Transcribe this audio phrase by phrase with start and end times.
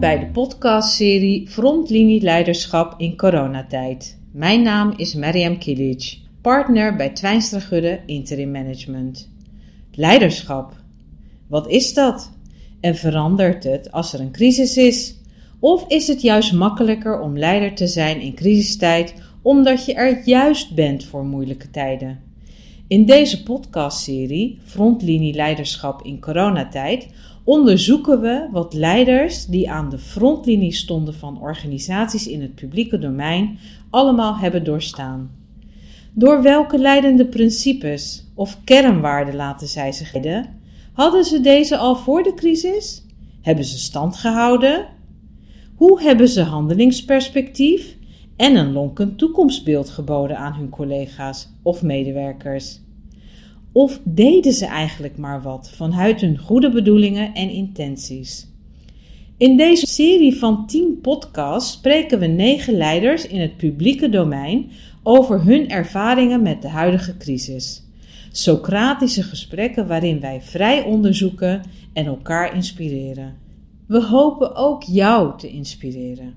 [0.00, 4.18] bij de podcastserie Frontlinie Leiderschap in coronatijd.
[4.32, 9.30] Mijn naam is Mariam Kilic, partner bij Twijnstra Gudde Interim Management.
[9.92, 10.72] Leiderschap.
[11.48, 12.32] Wat is dat?
[12.80, 15.14] En verandert het als er een crisis is?
[15.58, 20.74] Of is het juist makkelijker om leider te zijn in crisistijd omdat je er juist
[20.74, 22.20] bent voor moeilijke tijden?
[22.88, 27.08] In deze podcastserie Frontlinie Leiderschap in coronatijd
[27.50, 33.58] onderzoeken we wat leiders die aan de frontlinie stonden van organisaties in het publieke domein
[33.90, 35.30] allemaal hebben doorstaan.
[36.12, 40.60] Door welke leidende principes of kernwaarden laten zij zich leiden?
[40.92, 43.06] Hadden ze deze al voor de crisis?
[43.42, 44.86] Hebben ze stand gehouden?
[45.74, 47.96] Hoe hebben ze handelingsperspectief
[48.36, 52.80] en een lonkend toekomstbeeld geboden aan hun collega's of medewerkers?
[53.72, 58.48] Of deden ze eigenlijk maar wat vanuit hun goede bedoelingen en intenties?
[59.36, 64.70] In deze serie van 10 podcasts spreken we negen leiders in het publieke domein
[65.02, 67.84] over hun ervaringen met de huidige crisis.
[68.32, 71.62] Socratische gesprekken waarin wij vrij onderzoeken
[71.92, 73.36] en elkaar inspireren.
[73.86, 76.34] We hopen ook jou te inspireren.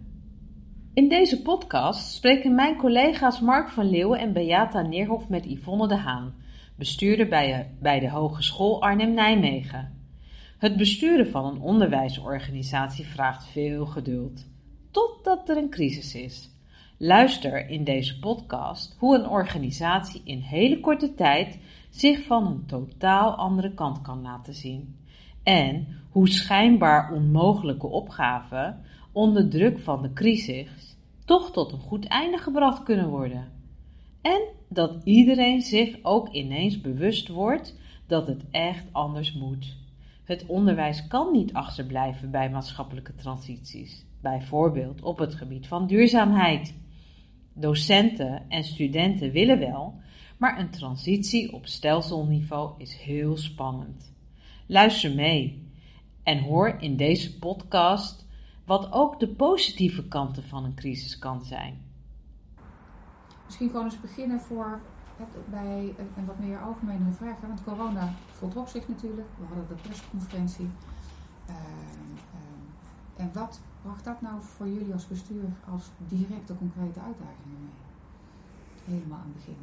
[0.94, 5.96] In deze podcast spreken mijn collega's Mark van Leeuwen en Beata Neerhof met Yvonne de
[5.96, 6.34] Haan
[6.76, 10.02] bestuurder bij, bij de Hogeschool Arnhem-Nijmegen.
[10.58, 14.46] Het besturen van een onderwijsorganisatie vraagt veel geduld,
[14.92, 16.50] totdat er een crisis is.
[16.98, 23.36] Luister in deze podcast hoe een organisatie in hele korte tijd zich van een totaal
[23.36, 24.96] andere kant kan laten zien.
[25.44, 32.38] En hoe schijnbaar onmogelijke opgaven onder druk van de crisis toch tot een goed einde
[32.38, 33.52] gebracht kunnen worden.
[34.22, 34.42] En
[34.74, 39.76] dat iedereen zich ook ineens bewust wordt dat het echt anders moet.
[40.24, 46.76] Het onderwijs kan niet achterblijven bij maatschappelijke transities, bijvoorbeeld op het gebied van duurzaamheid.
[47.54, 50.02] Docenten en studenten willen wel,
[50.38, 54.14] maar een transitie op stelselniveau is heel spannend.
[54.68, 55.68] Luister mee
[56.24, 58.28] en hoor in deze podcast
[58.66, 61.83] wat ook de positieve kanten van een crisis kan zijn.
[63.46, 64.80] Misschien gewoon eens beginnen voor
[65.50, 67.36] bij een wat meer algemene vraag.
[67.42, 69.28] Want corona voltrok zich natuurlijk.
[69.38, 70.70] We hadden de persconferentie.
[71.50, 77.60] Uh, uh, en wat bracht dat nou voor jullie als bestuur als directe concrete uitdagingen
[77.60, 78.96] mee?
[78.96, 79.58] Helemaal aan het begin.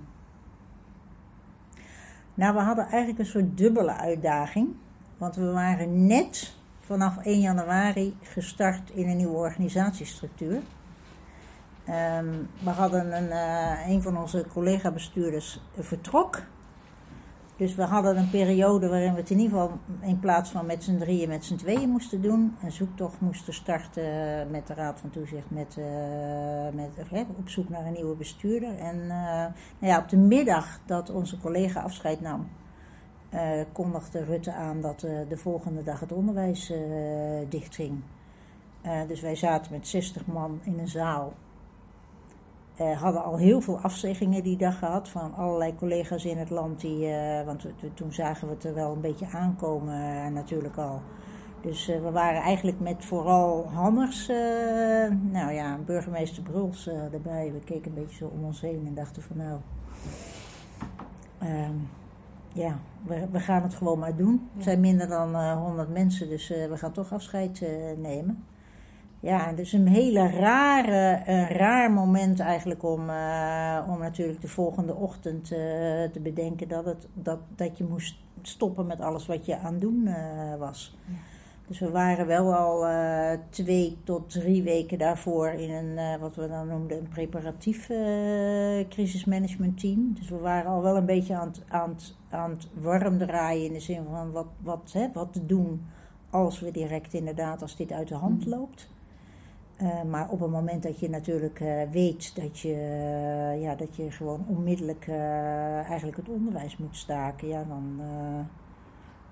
[2.35, 4.69] Nou, we hadden eigenlijk een soort dubbele uitdaging.
[5.19, 10.63] Want we waren net vanaf 1 januari gestart in een nieuwe organisatiestructuur.
[11.85, 16.43] Ehm, we hadden een, uh, een van onze collega-bestuurders vertrok.
[17.57, 20.85] Dus we hadden een periode waarin we het in ieder geval in plaats van met
[20.85, 22.57] z'n drieën, met z'n tweeën moesten doen.
[22.63, 25.87] Een zoektocht moesten starten met de Raad van Toezicht met, uh,
[27.11, 28.79] met, op zoek naar een nieuwe bestuurder.
[28.79, 32.49] En nou ja, op de middag dat onze collega afscheid nam,
[33.73, 36.73] kondigde Rutte aan dat de volgende dag het onderwijs
[37.49, 38.03] dichtging.
[39.07, 41.33] dus wij zaten met 60 man in een zaal
[42.81, 46.81] uh, hadden al heel veel afzeggingen die dag gehad van allerlei collega's in het land.
[46.81, 51.01] Die, uh, want toen zagen we het er wel een beetje aankomen uh, natuurlijk al.
[51.61, 54.27] Dus we waren eigenlijk met vooral Hammers,
[55.21, 57.53] nou ja, burgemeester Bruls erbij.
[57.53, 59.61] We keken een beetje zo om ons heen en dachten van nou,
[61.39, 61.75] ehm,
[62.53, 64.49] ja, we, we, gaan het gewoon maar doen.
[64.55, 68.45] Het zijn minder dan 100 mensen, dus we gaan toch afscheid nemen.
[69.21, 74.95] Ja, dus een hele rare, een raar moment eigenlijk om, uh, om natuurlijk de volgende
[74.95, 75.59] ochtend uh,
[76.13, 79.81] te bedenken dat, het, dat, dat je moest stoppen met alles wat je aan het
[79.81, 80.97] doen uh, was.
[81.07, 81.15] Ja.
[81.67, 82.87] Dus we waren wel al
[83.51, 87.87] twee tot drie weken daarvoor in een, wat we dan noemden, een preparatief
[88.89, 90.15] crisismanagement team.
[90.15, 93.67] Dus we waren al wel een beetje aan het, aan het, aan het warm draaien
[93.67, 95.87] in de zin van wat, wat, hè, wat te doen
[96.31, 98.53] als we direct inderdaad, als dit uit de hand mm.
[98.53, 98.89] loopt.
[99.83, 103.97] Uh, maar op het moment dat je natuurlijk uh, weet dat je, uh, ja, dat
[103.97, 105.09] je gewoon onmiddellijk
[105.89, 108.01] eigenlijk het onderwijs moet staken, ja, dan,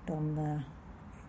[0.03, 0.37] dan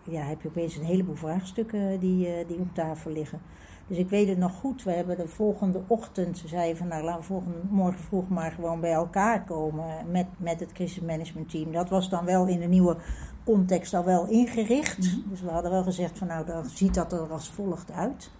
[0.03, 3.41] ja, heb je opeens een heleboel vraagstukken die, die op tafel liggen.
[3.87, 7.19] Dus ik weet het nog goed, we hebben de volgende ochtend, zeiden van nou laten
[7.19, 11.71] we volgende, morgen vroeg maar gewoon bij elkaar komen met, met het crisismanagementteam.
[11.71, 12.97] Dat was dan wel in de nieuwe
[13.43, 14.97] context al wel ingericht.
[14.97, 15.29] Mm-hmm.
[15.29, 18.31] Dus we hadden wel gezegd van nou dan ziet dat er als volgt uit.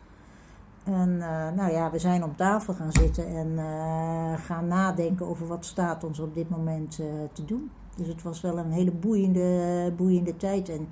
[0.83, 5.47] En uh, nou ja, we zijn op tafel gaan zitten en uh, gaan nadenken over
[5.47, 7.71] wat staat ons op dit moment uh, te doen.
[7.95, 10.69] Dus het was wel een hele boeiende, boeiende tijd.
[10.69, 10.87] En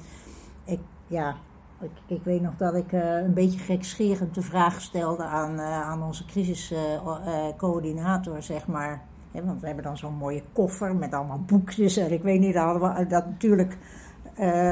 [0.63, 1.36] ik, ja,
[1.80, 6.25] ik, ik weet nog dat ik een beetje gekscherend de vraag stelde aan, aan onze
[6.25, 9.01] crisiscoördinator, zeg maar.
[9.31, 11.97] Want we hebben dan zo'n mooie koffer met allemaal boekjes.
[11.97, 13.77] En ik weet niet, dat hadden we dat natuurlijk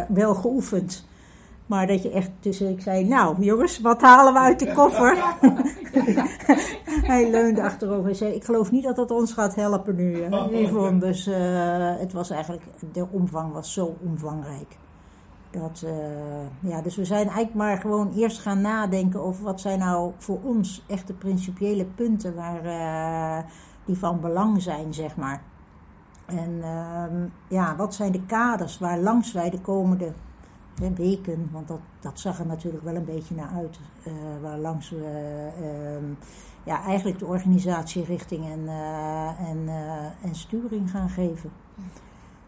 [0.08, 1.07] wel geoefend.
[1.68, 5.18] Maar dat je echt, dus ik zei, nou jongens, wat halen we uit de koffer?
[7.12, 10.24] Hij leunde achterover en zei, ik geloof niet dat dat ons gaat helpen nu.
[10.52, 11.00] Yvonne.
[11.00, 11.26] Dus
[12.00, 14.78] het was eigenlijk, de omvang was zo omvangrijk.
[15.52, 19.80] Dat, uh, ja, dus we zijn eigenlijk maar gewoon eerst gaan nadenken over wat zijn
[19.80, 23.50] nou voor ons echt de principiële punten waar, uh,
[23.86, 25.42] die van belang zijn, zeg maar.
[26.26, 27.04] En uh,
[27.48, 30.14] ja, wat zijn de kaders waar langs wij de komende
[30.96, 34.90] weken, want dat, dat zag er natuurlijk wel een beetje naar uit, uh, waar langs
[34.90, 36.06] we ehm,
[36.64, 38.68] ja, eigenlijk de organisatie richting en,
[39.40, 39.70] en,
[40.22, 41.52] en sturing gaan geven.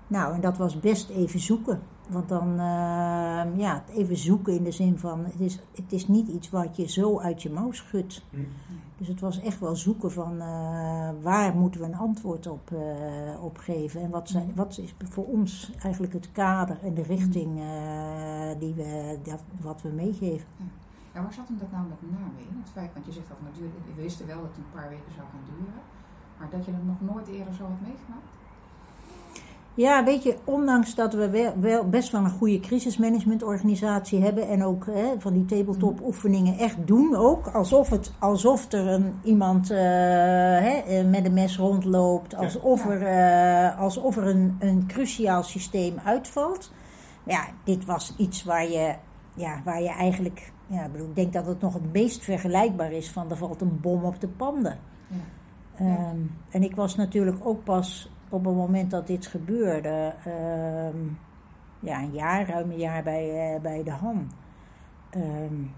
[0.08, 1.81] Nou, en dat was best even zoeken.
[2.10, 6.28] Want dan, uh, ja, even zoeken in de zin van, het is, het is niet
[6.28, 8.24] iets wat je zo uit je mouw schudt.
[8.30, 8.48] Mm.
[8.98, 13.44] Dus het was echt wel zoeken van, uh, waar moeten we een antwoord op, uh,
[13.44, 14.02] op geven?
[14.02, 14.56] En wat, zijn, mm.
[14.56, 18.60] wat is voor ons eigenlijk het kader en de richting mm.
[18.60, 20.48] die we, dat, wat we meegeven?
[21.14, 21.22] Ja.
[21.22, 22.60] Waar zat hem dat nou met name in?
[22.64, 25.14] Het feit, want je zegt dat natuurlijk, we wisten wel dat het een paar weken
[25.16, 25.82] zou gaan duren.
[26.38, 28.30] Maar dat je dat nog nooit eerder zo had meegemaakt?
[29.80, 34.86] Ja, weet je, ondanks dat we wel, best wel een goede crisismanagementorganisatie hebben en ook
[34.86, 39.78] hè, van die tabletop oefeningen echt doen ook, alsof, het, alsof er een, iemand uh,
[39.78, 45.96] hè, eh, met een mes rondloopt, alsof er, uh, alsof er een, een cruciaal systeem
[46.04, 46.72] uitvalt.
[47.24, 48.96] Ja, dit was iets waar je,
[49.36, 52.92] ja, waar je eigenlijk, ja, ik, bedoel, ik denk dat het nog het meest vergelijkbaar
[52.92, 54.78] is van er valt een bom op de panden.
[55.08, 56.10] Ja.
[56.12, 60.34] Um, en ik was natuurlijk ook pas op het moment dat dit gebeurde, uh,
[61.80, 64.31] ja, een jaar, ruim een jaar bij, uh, bij de HAN.
[65.16, 65.72] Um,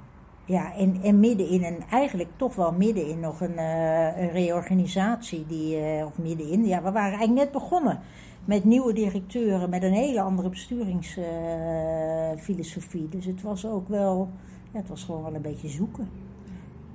[0.45, 5.45] ja, en, en midden in een, eigenlijk toch wel midden in nog een, een reorganisatie,
[5.45, 7.99] die, uh, of middenin, ja, we waren eigenlijk net begonnen
[8.45, 13.09] met nieuwe directeuren, met een hele andere besturingsfilosofie.
[13.09, 14.29] dus het was ook wel,
[14.71, 16.30] ja, het was gewoon wel een beetje zoeken.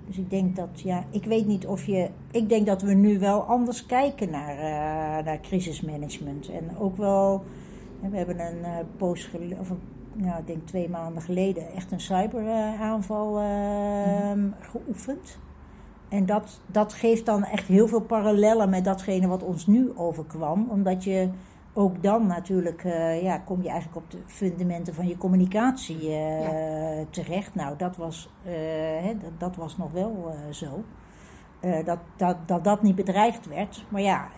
[0.07, 2.09] Dus ik denk dat, ja, ik weet niet of je.
[2.31, 6.51] Ik denk dat we nu wel anders kijken naar, uh, naar crisismanagement.
[6.51, 7.45] En ook wel.
[8.11, 9.81] We hebben een uh, post geleden, of een,
[10.13, 14.55] nou, ik denk twee maanden geleden, echt een cyberaanval uh, mm.
[14.61, 15.39] geoefend.
[16.09, 20.67] En dat, dat geeft dan echt heel veel parallellen met datgene wat ons nu overkwam.
[20.71, 21.29] Omdat je
[21.77, 26.43] ook dan natuurlijk uh, ja, kom je eigenlijk op de fundamenten van je communicatie uh,
[26.43, 27.05] ja.
[27.11, 27.55] terecht.
[27.55, 28.53] Nou, dat was, uh,
[29.03, 30.85] hè, dat, dat, was nog wel zo.
[31.85, 33.85] dat, dat, dat dat niet bedreigd werd.
[33.89, 34.29] Maar ja,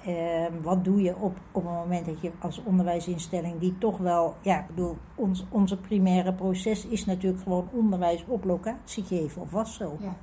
[0.62, 4.58] wat doe je op, op het moment dat je als onderwijsinstelling die toch wel, ja,
[4.58, 9.75] ik bedoel, ons, onze primaire proces is natuurlijk gewoon onderwijs op locatie geven, of was
[9.75, 9.96] zo.
[10.00, 10.17] Ja.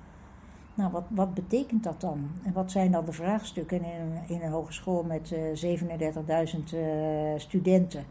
[0.75, 2.29] Nou, wat, wat betekent dat dan?
[2.43, 5.31] En wat zijn dan de vraagstukken in in een hogeschool met
[5.63, 8.05] uh, 37.000 uh, studenten,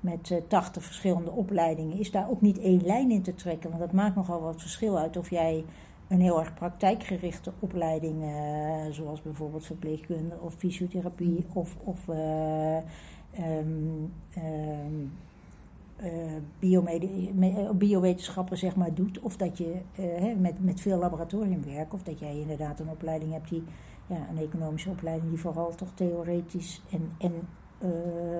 [0.00, 1.98] met uh, 80 verschillende opleidingen?
[1.98, 3.70] Is daar ook niet één lijn in te trekken?
[3.70, 5.64] Want dat maakt nogal wat verschil uit of jij
[6.08, 8.24] een heel erg praktijkgerichte opleiding,
[8.90, 15.12] zoals bijvoorbeeld verpleegkunde of fysiotherapie of, of um, um,
[16.04, 19.20] uh, biowetenschappen zeg maar, doet.
[19.20, 23.48] Of dat je uh, met, met veel laboratoriumwerk, of dat jij inderdaad een opleiding hebt
[23.48, 23.64] die,
[24.06, 27.32] ja, een economische opleiding die vooral toch theoretisch en, en
[27.82, 27.90] uh,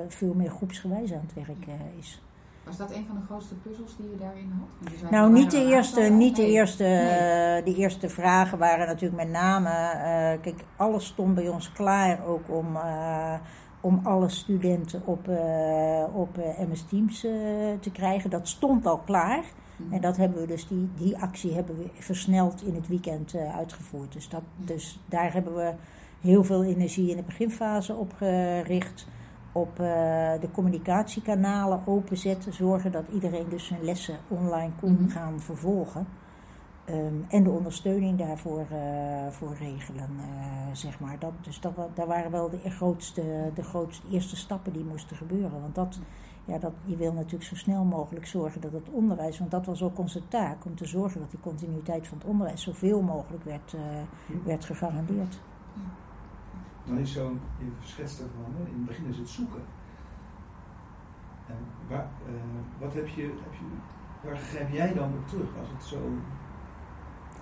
[0.09, 1.67] veel meer groepsgewijs aan het werk
[1.99, 2.23] is.
[2.65, 5.11] Was dat een van de grootste puzzels die je daarin had?
[5.11, 7.63] Nou, niet de eerste, niet de eerste, nee.
[7.63, 9.71] de eerste vragen waren natuurlijk met name,
[10.41, 12.77] kijk, alles stond bij ons klaar ook om
[13.81, 17.33] om alle studenten op, uh, op uh, MS Teams uh,
[17.81, 18.31] te krijgen.
[18.31, 19.45] Dat stond al klaar.
[19.77, 19.93] Mm.
[19.93, 24.13] En dat hebben we dus, die, die actie hebben we versneld in het weekend uitgevoerd.
[24.13, 24.67] Dus, dat, mm.
[24.67, 25.75] dus daar hebben we
[26.21, 29.09] heel veel energie in de beginfase op gericht.
[29.53, 32.53] Op de communicatiekanalen openzetten.
[32.53, 35.09] Zorgen dat iedereen dus zijn lessen online kon mm.
[35.09, 36.07] gaan vervolgen.
[36.91, 40.25] Um, en de ondersteuning daarvoor uh, voor regelen, uh,
[40.73, 41.19] zeg maar.
[41.19, 45.61] Dat, dus dat, daar waren wel de grootste, de grootste eerste stappen die moesten gebeuren.
[45.61, 46.01] Want dat,
[46.45, 49.83] ja, dat, je wil natuurlijk zo snel mogelijk zorgen dat het onderwijs, want dat was
[49.83, 53.73] ook onze taak, om te zorgen dat die continuïteit van het onderwijs zoveel mogelijk werd,
[53.73, 53.81] uh,
[54.45, 55.41] werd gegarandeerd.
[56.85, 59.63] Dan is zo'n, je schetst ervan, in het begin is het zoeken.
[61.47, 61.57] En
[61.89, 62.09] waar,
[62.79, 63.67] wat heb je, heb je,
[64.25, 65.99] waar grijp jij dan op terug als het zo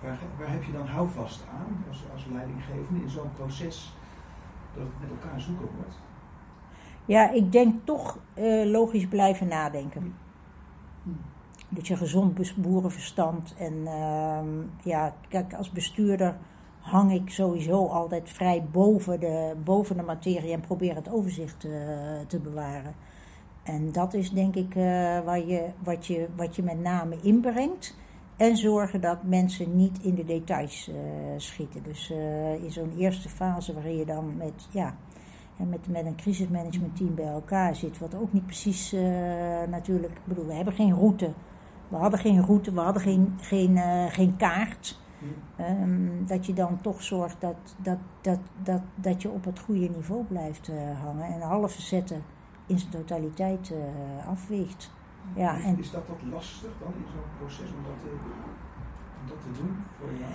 [0.03, 3.95] Waar, waar heb je dan houvast aan als, als leidinggevende in zo'n proces
[4.75, 5.95] dat het met elkaar zoeken wordt?
[7.05, 10.15] Ja, ik denk toch uh, logisch blijven nadenken.
[11.03, 11.11] Hm.
[11.69, 13.55] dat je gezond boerenverstand.
[13.59, 14.49] En ehm,
[14.83, 16.37] ja, kijk, als bestuurder
[16.81, 21.73] hang ik sowieso altijd vrij boven de, boven de materie en probeer het overzicht uh,
[22.27, 22.95] te bewaren.
[23.63, 24.85] En dat is denk ik uh,
[25.21, 27.97] waar je, wat, je, wat je met name inbrengt.
[28.37, 30.97] En zorgen dat mensen niet in de details uh,
[31.37, 31.83] schieten.
[31.83, 32.11] Dus
[32.63, 34.97] in zo'n eerste fase waarin je dan met, ja,
[35.57, 37.99] met, met een crisismanagementteam bij elkaar zit.
[37.99, 38.93] Wat ook niet precies
[39.71, 40.13] natuurlijk.
[40.13, 41.33] Ik bedoel, we hebben geen route.
[41.89, 43.79] We hadden geen route, we hadden geen, geen,
[44.11, 44.99] geen kaart.
[45.61, 49.89] Um, dat je dan toch zorgt dat, dat, dat, dat, dat je op het goede
[49.89, 50.71] niveau blijft
[51.03, 52.23] hangen en alle facetten
[52.67, 53.73] in zijn totaliteit
[54.27, 54.95] afweegt.
[55.35, 58.09] Ja, en is dat wat lastig dan in zo'n proces om dat, te,
[59.21, 60.31] om dat te doen voor jou?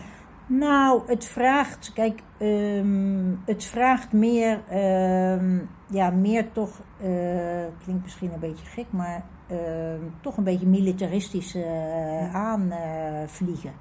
[0.45, 4.61] Nou, het vraagt, kijk, um, het vraagt meer,
[5.33, 7.07] um, ja, meer toch, uh,
[7.83, 9.23] klinkt misschien een beetje gek, maar
[10.21, 11.57] toch een beetje militaristisch
[12.33, 13.73] aanvliegen.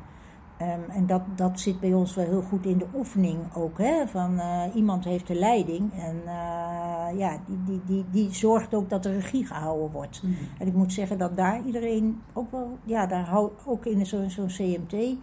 [0.62, 3.78] Um, en dat, dat zit bij ons wel heel goed in de oefening ook.
[3.78, 4.06] Hè?
[4.06, 8.90] Van uh, iemand heeft de leiding en uh, ja, die, die, die, die zorgt ook
[8.90, 10.22] dat de regie gehouden wordt.
[10.22, 10.36] Mm.
[10.58, 14.30] En ik moet zeggen dat daar iedereen ook wel, ja, daar hou, ook in zo'n
[14.30, 15.18] zo'n CMT, uh,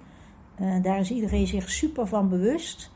[0.55, 2.91] eh, daar is iedereen zich super van bewust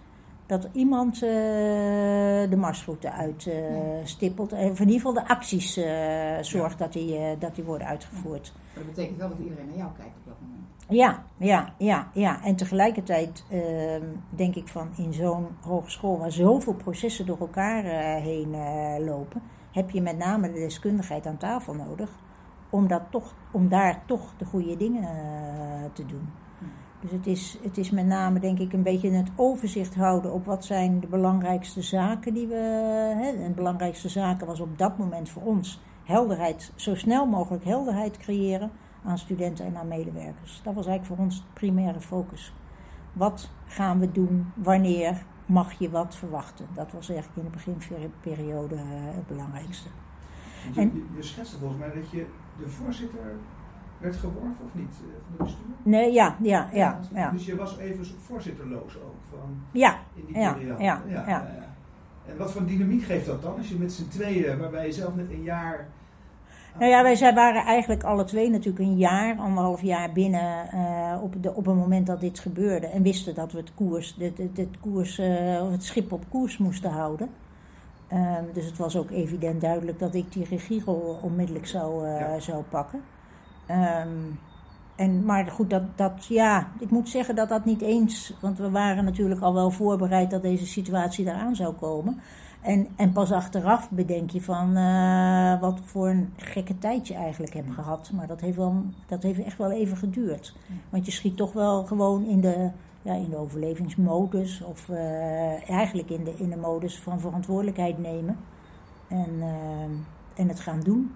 [0.51, 4.51] dat iemand de marsroute uitstippelt.
[4.51, 5.73] en in ieder geval de acties
[6.41, 6.85] zorgt ja.
[6.85, 8.53] dat, die, dat die worden uitgevoerd.
[8.55, 10.61] Maar dat betekent wel dat iedereen naar jou kijkt op dat moment.
[10.91, 12.43] Ja, ja, ja, ja.
[12.43, 13.61] En tegelijkertijd uh,
[14.29, 19.41] denk ik van in zo'n hogeschool waar zoveel processen door elkaar uh, heen uh, lopen,
[19.71, 22.09] heb je met name de deskundigheid aan tafel nodig
[22.69, 25.03] om, dat toch, om daar toch de goede dingen
[25.93, 26.29] te doen.
[27.01, 30.45] Dus het is, het is met name denk ik een beetje het overzicht houden op
[30.45, 32.55] wat zijn de belangrijkste zaken die we.
[33.17, 37.63] Hè, en de belangrijkste zaken was op dat moment voor ons helderheid, zo snel mogelijk
[37.63, 38.71] helderheid creëren
[39.03, 40.61] aan studenten en aan medewerkers.
[40.63, 42.53] Dat was eigenlijk voor ons de primaire focus.
[43.13, 44.51] Wat gaan we doen?
[44.55, 46.67] Wanneer mag je wat verwachten?
[46.73, 49.89] Dat was eigenlijk in de beginperiode uh, het belangrijkste.
[50.73, 52.25] Je, en, je, je schetste volgens mij dat je
[52.57, 53.35] de voorzitter
[54.01, 55.65] werd geworven of niet uh, van de bestuur?
[55.83, 57.31] Nee, ja, ja, ja, ja.
[57.31, 60.83] Dus je was even voorzitterloos ook van ja, in die ja, periode.
[60.83, 61.47] Ja, ja, ja.
[62.27, 65.15] En wat voor dynamiek geeft dat dan als je met z'n tweeën, waarbij je zelf
[65.15, 65.87] net een jaar
[66.77, 71.23] nou ja, wij zij waren eigenlijk alle twee natuurlijk een jaar, anderhalf jaar binnen uh,
[71.23, 72.87] op, de, op het moment dat dit gebeurde.
[72.87, 76.57] En wisten dat we het, koers, dit, dit, dit koers, uh, het schip op koers
[76.57, 77.29] moesten houden.
[78.13, 82.39] Um, dus het was ook evident duidelijk dat ik die regiegol onmiddellijk zou, uh, ja.
[82.39, 83.01] zou pakken.
[83.71, 84.39] Um,
[84.95, 88.69] en, maar goed, dat, dat, ja, ik moet zeggen dat dat niet eens, want we
[88.69, 92.21] waren natuurlijk al wel voorbereid dat deze situatie eraan zou komen.
[92.61, 97.53] En, en pas achteraf bedenk je van uh, wat voor een gekke tijd je eigenlijk
[97.53, 98.11] hebt gehad.
[98.13, 100.55] Maar dat heeft, wel, dat heeft echt wel even geduurd.
[100.89, 102.69] Want je schiet toch wel gewoon in de,
[103.01, 104.63] ja, in de overlevingsmodus.
[104.63, 108.37] Of uh, eigenlijk in de, in de modus van verantwoordelijkheid nemen.
[109.07, 109.83] En, uh,
[110.35, 111.11] en het gaan doen.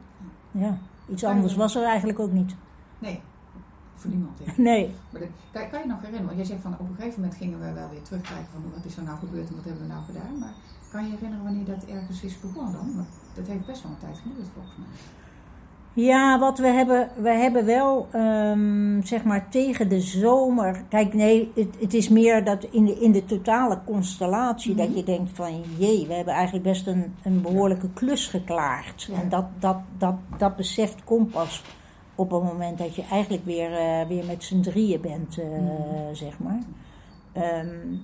[0.52, 2.56] Ja, iets anders was er eigenlijk ook niet.
[3.00, 3.22] Nee,
[3.96, 4.40] voor niemand.
[4.58, 4.96] Nee.
[5.12, 7.38] Maar de, kan, kan, je nog herinneren, want jij zegt van op een gegeven moment
[7.38, 9.94] gingen we wel weer terugkijken van wat is er nou gebeurd en wat hebben we
[9.94, 10.38] nou gedaan.
[10.40, 10.54] Maar
[10.92, 12.96] kan je herinneren wanneer dat ergens is begonnen dan?
[12.96, 14.88] Want dat heeft best wel een tijd geduurd volgens mij.
[15.96, 20.84] Ja, wat we hebben, we hebben wel, um, zeg maar tegen de zomer.
[20.90, 24.88] Kijk, nee, het, het, is meer dat in de, in de totale constellatie mm -hmm.
[24.88, 29.10] dat je denkt van jee, we hebben eigenlijk best een, een behoorlijke klus geklaard.
[29.12, 29.22] Ja.
[29.22, 31.64] En dat, dat, dat, dat beseft komt pas
[32.16, 35.52] op het moment dat je eigenlijk weer, uh, weer met z'n drieën bent, uh, mm
[35.52, 36.16] -hmm.
[36.16, 36.60] zeg maar.
[37.62, 38.04] Um,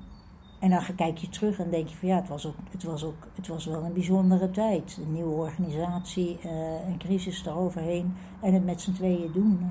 [0.62, 3.04] en dan kijk je terug en denk je van ja, het was, ook, het was,
[3.04, 5.00] ook, het was wel een bijzondere tijd.
[5.02, 6.52] Een nieuwe organisatie, uh,
[6.88, 9.70] een crisis eroverheen en het met z'n tweeën doen, uh,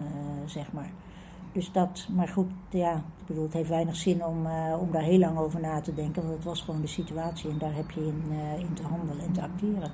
[0.48, 0.90] zeg maar.
[1.52, 5.02] Dus dat, maar goed, ja, ik bedoel, het heeft weinig zin om, uh, om daar
[5.02, 7.90] heel lang over na te denken, want het was gewoon de situatie en daar heb
[7.90, 8.22] je in,
[8.58, 9.90] in te handelen en te acteren.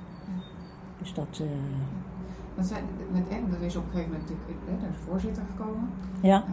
[0.99, 1.41] Dus dat.
[2.55, 4.29] Want zijn, met Ed, er is op een gegeven moment
[4.83, 5.89] er is voorzitter gekomen.
[6.21, 6.43] Ja.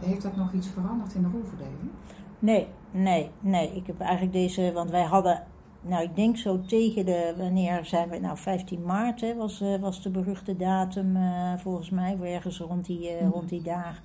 [0.00, 1.90] heeft dat nog iets veranderd in de rolverdeling?
[2.38, 2.68] Nee,
[3.02, 3.72] nee, nee.
[3.74, 5.42] Ik heb eigenlijk deze, want wij hadden,
[5.80, 9.76] nou ik denk zo tegen de, wanneer zijn we, nou 15 maart hè, was, uh,
[9.76, 14.04] was de beruchte datum uh, volgens mij, ergens rond die, uh, rond die dagen.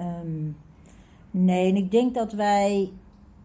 [0.00, 0.56] Um,
[1.30, 2.92] nee, en ik denk dat wij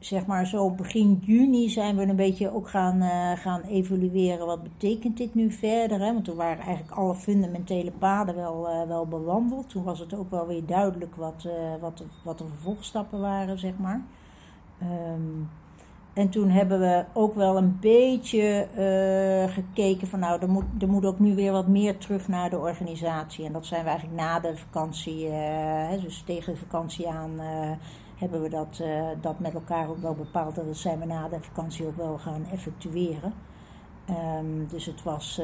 [0.03, 4.45] zeg maar zo begin juni zijn we een beetje ook gaan, uh, gaan evalueren.
[4.45, 5.99] Wat betekent dit nu verder?
[5.99, 6.13] Hè?
[6.13, 9.69] Want toen waren eigenlijk alle fundamentele paden wel, uh, wel bewandeld.
[9.69, 13.77] Toen was het ook wel weer duidelijk wat, uh, wat, wat de vervolgstappen waren, zeg
[13.77, 14.01] maar.
[14.81, 15.50] Um,
[16.13, 20.88] En toen hebben we ook wel een beetje eh, gekeken van nou, er moet, er
[20.88, 23.45] moet ook nu weer wat meer terug naar de organisatie.
[23.45, 27.71] En dat zijn we eigenlijk na de vakantie, uh, dus tegen de vakantie aan, uh,
[28.15, 28.83] hebben we dat,
[29.21, 30.57] dat met elkaar ook wel bepaald.
[30.57, 33.33] En dat zijn we na de vakantie ook wel gaan effectueren.
[34.39, 35.35] Um, dus het was,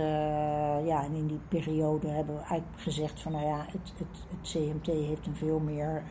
[0.86, 4.42] ja, en in die periode hebben we eigenlijk gezegd van nou ja, het, het, het
[4.42, 6.04] CMT heeft een veel meer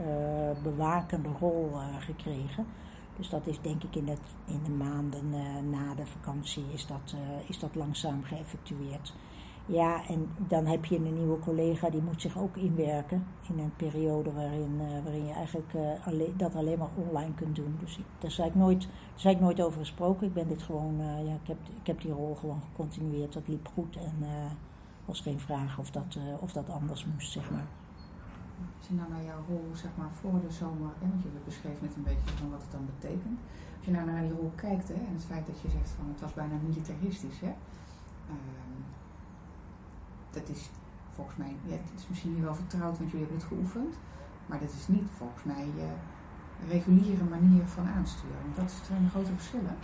[0.63, 2.67] bewakende rol gekregen.
[3.17, 4.09] Dus dat is denk ik in,
[4.47, 5.39] in de maanden uh,
[5.71, 9.15] na de vakantie is dat, uh, is dat langzaam geëffectueerd.
[9.67, 13.77] Ja, en dan heb je een nieuwe collega die moet zich ook inwerken in een
[13.77, 17.77] periode waarin, uh, waarin je eigenlijk alleen, dat alleen maar online kunt doen.
[17.81, 18.89] Dus daar zei ik nooit,
[19.41, 20.27] nooit over gesproken.
[20.27, 23.33] Ik ben dit gewoon, ja, ik heb, ik heb die rol gewoon gecontinueerd.
[23.33, 24.27] Dat liep goed en
[25.05, 27.67] was geen vraag of dat, of dat anders moest, zeg maar.
[28.79, 31.95] Als je nou naar jouw rol zeg maar, voor de zomer, want je beschreef net
[31.97, 33.39] een beetje van wat het dan betekent.
[33.77, 36.07] Als je nou naar die rol kijkt hè, en het feit dat je zegt van
[36.13, 37.41] het was bijna militaristisch.
[37.41, 37.53] Hè,
[38.35, 38.35] uh,
[40.31, 40.71] dat is
[41.15, 43.95] volgens mij, ja, het is misschien wel vertrouwd, want jullie hebben het geoefend.
[44.47, 45.89] Maar dat is niet volgens mij je
[46.69, 48.53] reguliere manier van aansturen.
[48.55, 49.77] Dat zijn grote verschillen.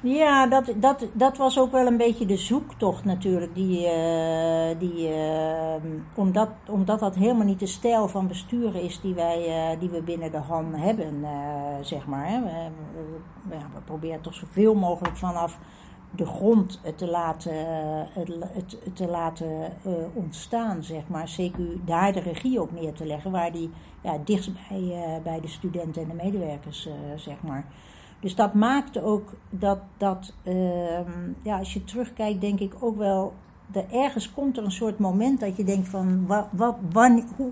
[0.00, 3.54] Ja, dat, dat, dat was ook wel een beetje de zoektocht natuurlijk.
[3.54, 5.74] Die, uh, die, uh,
[6.14, 10.02] omdat, omdat dat helemaal niet de stijl van besturen is die, wij, uh, die we
[10.02, 11.24] binnen de HAN hebben,
[11.80, 12.28] zeg maar.
[12.28, 12.40] Hè.
[12.40, 15.58] We, we, proberen toch zoveel mogelijk vanaf
[16.10, 17.52] de grond te laten,
[18.12, 19.72] het, het, te laten
[20.14, 21.38] ontstaan, zeg maar.
[21.40, 23.70] CQ daar de regie op neer te leggen, waar die
[24.02, 27.64] ja, dichtst bij, bij de studenten en de medewerkers, zeg maar.
[28.20, 30.54] Dus dat maakte ook dat, dat uh,
[31.42, 33.32] ja, als je terugkijkt, denk ik ook wel.
[33.72, 36.26] De, ergens komt er een soort moment dat je denkt van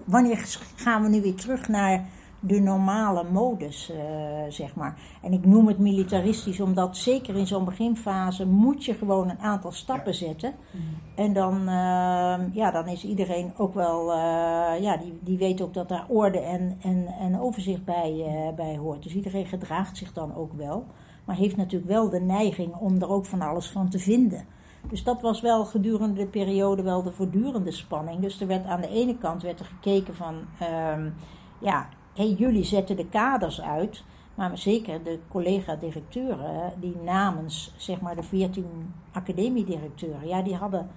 [0.05, 2.05] wanneer gaan we nu weer terug naar
[2.47, 3.97] de normale modus, uh,
[4.49, 4.99] zeg maar.
[5.23, 9.73] En ik noem het militaristisch, omdat zeker in zo'n beginfase moet je gewoon een aantal
[9.73, 10.55] stappen zetten.
[10.71, 10.83] Mhm.
[11.15, 15.75] En dan, uh, ja, dan is iedereen ook wel, uh, ja, die, die weet ook
[15.75, 18.25] dat daar orde en, en, en overzicht bij,
[18.57, 19.03] bij hoort.
[19.03, 20.87] Dus iedereen gedraagt zich dan ook wel.
[21.25, 24.45] Maar heeft natuurlijk wel de neiging om er ook van alles van te vinden.
[24.89, 28.21] Dus dat was wel gedurende de periode wel de voortdurende spanning.
[28.21, 31.11] Dus er werd aan de ene kant werd er gekeken van, ehm,
[31.61, 38.17] ja, hey, jullie zetten de kaders uit, maar zeker de collega-directeuren, die namens zeg maar
[38.17, 40.89] de 14 academiedirecteuren, ja, die hadden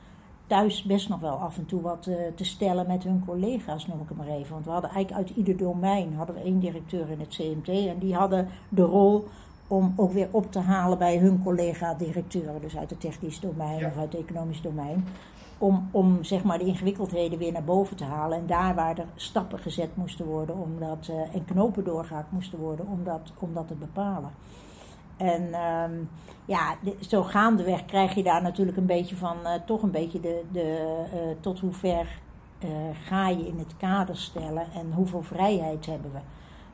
[0.47, 4.01] thuis best nog wel af en toe wat uh, te stellen met hun collega's, noem
[4.01, 4.53] ik het maar even.
[4.53, 7.99] Want we hadden eigenlijk uit ieder domein hadden we één directeur in het CMT en
[7.99, 9.27] die hadden de rol
[9.67, 13.97] om ook weer op te halen bij hun collega-directeuren, dus uit het technisch domein of
[13.97, 15.05] uit het economisch domein
[15.59, 18.37] om, om zeg maar de ingewikkeldheden weer naar boven te halen.
[18.37, 22.59] En daar waar er stappen gezet moesten worden om dat, uh, en knopen doorgehaakt moesten
[22.59, 24.31] worden om dat, om dat te bepalen.
[25.17, 26.09] En um,
[26.45, 30.43] ja, zo gaandeweg krijg je daar natuurlijk een beetje van, uh, toch een beetje de,
[30.51, 32.19] de uh, tot hoe ver
[33.03, 36.19] ga je in het kader stellen en hoeveel vrijheid hebben we.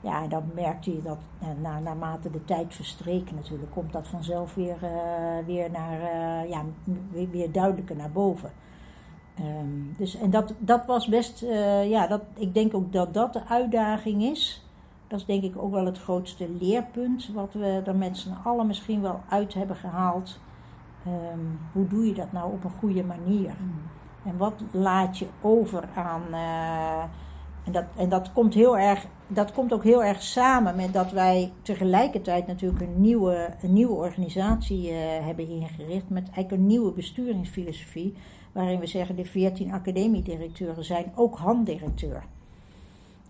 [0.02, 1.18] Ja, en dan merkte je dat
[1.62, 4.78] na, naarmate de tijd verstreek natuurlijk, komt dat vanzelf weer,
[5.46, 6.00] weer, naar,
[6.48, 6.64] ja,
[7.12, 8.52] weer, weer duidelijker naar boven.
[9.40, 13.34] Um, dus, en dat, dat was best, uh, ja, dat, ik denk ook dat dat
[13.34, 14.66] de uitdaging is.
[15.08, 18.68] Dat is denk ik ook wel het grootste leerpunt wat we er met z'n allen
[18.68, 20.40] misschien wel uit hebben gehaald.
[21.08, 23.56] Um, hoe doe je dat nou op een goede manier?
[23.60, 23.74] Mm.
[24.26, 26.22] En wat laat je over aan.
[26.32, 27.04] Uh,
[27.66, 29.06] en dat, en dat komt heel erg.
[29.28, 33.96] Dat komt ook heel erg samen met dat wij tegelijkertijd natuurlijk een nieuwe, een nieuwe
[33.96, 36.10] organisatie uh, hebben ingericht.
[36.10, 38.16] Met eigenlijk een nieuwe besturingsfilosofie
[38.56, 42.24] waarin we zeggen de 14 academiedirecteuren zijn ook handdirecteur.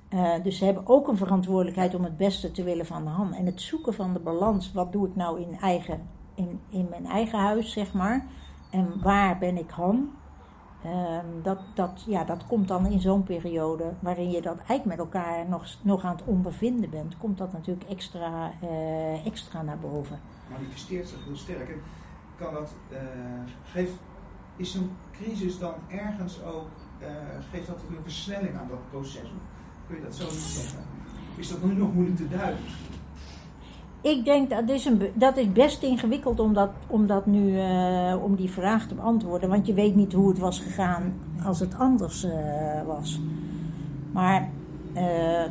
[0.10, 3.36] Uh, dus ze hebben ook een verantwoordelijkheid om het beste te willen van de hand.
[3.36, 7.06] En het zoeken van de balans, wat doe ik nou in, eigen, in, in mijn
[7.06, 8.26] eigen huis, zeg maar.
[8.72, 10.10] En waar ben ik Han?
[10.86, 14.98] Uh, dat, dat, ja, dat komt dan in zo'n periode waarin je dat eigenlijk met
[14.98, 20.20] elkaar nog, nog aan het ondervinden bent, komt dat natuurlijk extra, uh, extra naar boven.
[20.52, 21.70] Manifesteert zich heel sterk.
[21.70, 21.82] En
[22.38, 22.98] kan dat, uh,
[23.64, 23.94] geeft
[24.56, 26.68] is zo'n crisis dan ergens ook,
[27.02, 27.08] uh,
[27.52, 29.32] geeft dat een versnelling aan dat proces?
[29.88, 30.84] Kun je dat zo niet zeggen?
[31.36, 32.64] Is dat nu nog moeilijk te duiden?
[34.02, 38.24] Ik denk dat is, een, dat is best ingewikkeld om, dat, om, dat nu, uh,
[38.24, 39.50] om die vraag te beantwoorden.
[39.50, 41.14] Want je weet niet hoe het was gegaan
[41.44, 42.32] als het anders uh,
[42.86, 43.20] was.
[44.12, 44.50] Maar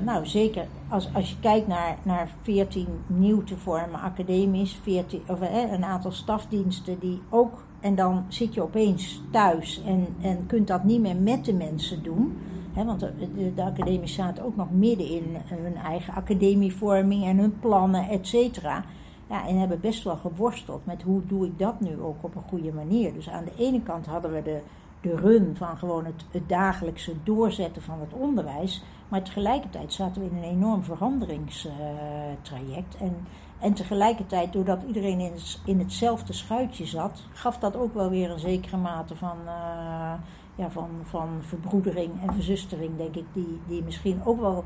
[0.05, 5.41] nou zeker, als, als je kijkt naar, naar 14 nieuw te vormen academisch, 14, of,
[5.41, 10.85] een aantal stafdiensten die ook en dan zit je opeens thuis en, en kunt dat
[10.85, 12.39] niet meer met de mensen doen.
[12.73, 18.09] He, want de, de, academie ook nog midden in hun eigen academievorming en hun plannen,
[18.09, 18.85] et cetera.
[19.31, 22.49] Ja, en hebben best wel geworsteld met hoe doe ik dat nu ook op een
[22.49, 23.15] goede manier.
[23.15, 24.61] Dus aan de ene kant hadden we de,
[25.01, 28.83] de run van gewoon het, het dagelijkse doorzetten van het onderwijs.
[29.09, 32.97] Maar tegelijkertijd zaten we in een enorm veranderingstraject.
[33.01, 33.17] en,
[33.65, 35.33] en tegelijkertijd, doordat iedereen in,
[35.65, 40.13] in hetzelfde schuitje zat, gaf dat ook wel weer een zekere mate van, uh,
[40.55, 43.25] ja, van, van verbroedering en verzustering, denk ik.
[43.33, 44.65] Die, die misschien ook wel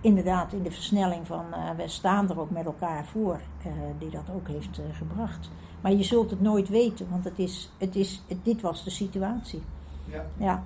[0.00, 4.10] inderdaad in de versnelling van uh, we staan er ook met elkaar voor, uh, die
[4.10, 5.50] dat ook heeft gebracht.
[5.80, 8.90] Maar je zult het nooit weten, want het is, het is, het, dit was de
[8.90, 9.62] situatie.
[10.04, 10.24] Ja.
[10.36, 10.62] ja.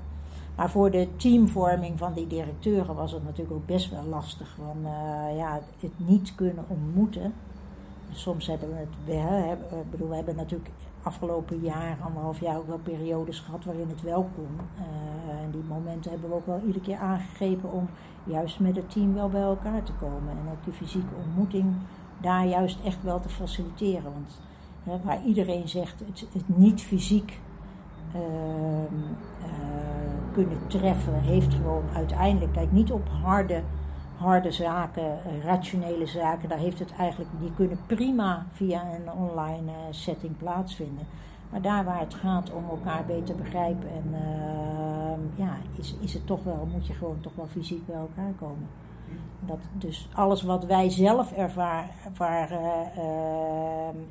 [0.57, 4.57] Maar voor de teamvorming van die directeuren was het natuurlijk ook best wel lastig.
[4.57, 4.91] Van
[5.37, 7.35] ja, het niet kunnen ontmoeten.
[8.15, 10.71] Soms hebben we het, we, hebben, bedoel, we hebben natuurlijk
[11.03, 14.49] afgelopen jaar, anderhalf jaar ook wel periodes gehad waarin het wel kon.
[15.45, 17.89] en die momenten hebben we ook wel iedere keer aangegrepen om
[18.25, 20.31] juist met het team wel bij elkaar te komen.
[20.31, 21.75] En ook die fysieke ontmoeting
[22.21, 24.13] daar juist echt wel te faciliteren.
[24.13, 24.41] Want
[24.83, 26.01] hè, waar iedereen zegt
[26.33, 27.41] het, niet fysiek
[28.15, 29.55] uh, uh,
[30.33, 33.63] kunnen treffen, heeft gewoon uiteindelijk, kijk niet op harde,
[34.17, 39.79] harde zaken, rationele zaken, daar heeft het eigenlijk, die kunnen prima via een online uh,
[39.91, 41.07] setting plaatsvinden.
[41.51, 46.27] Maar daar waar het gaat om elkaar beter begrijpen en uh, ja, is, is het
[46.27, 48.69] toch wel, moet je gewoon toch wel fysiek bij elkaar komen.
[49.41, 52.61] Dat, dus alles wat wij zelf ervaren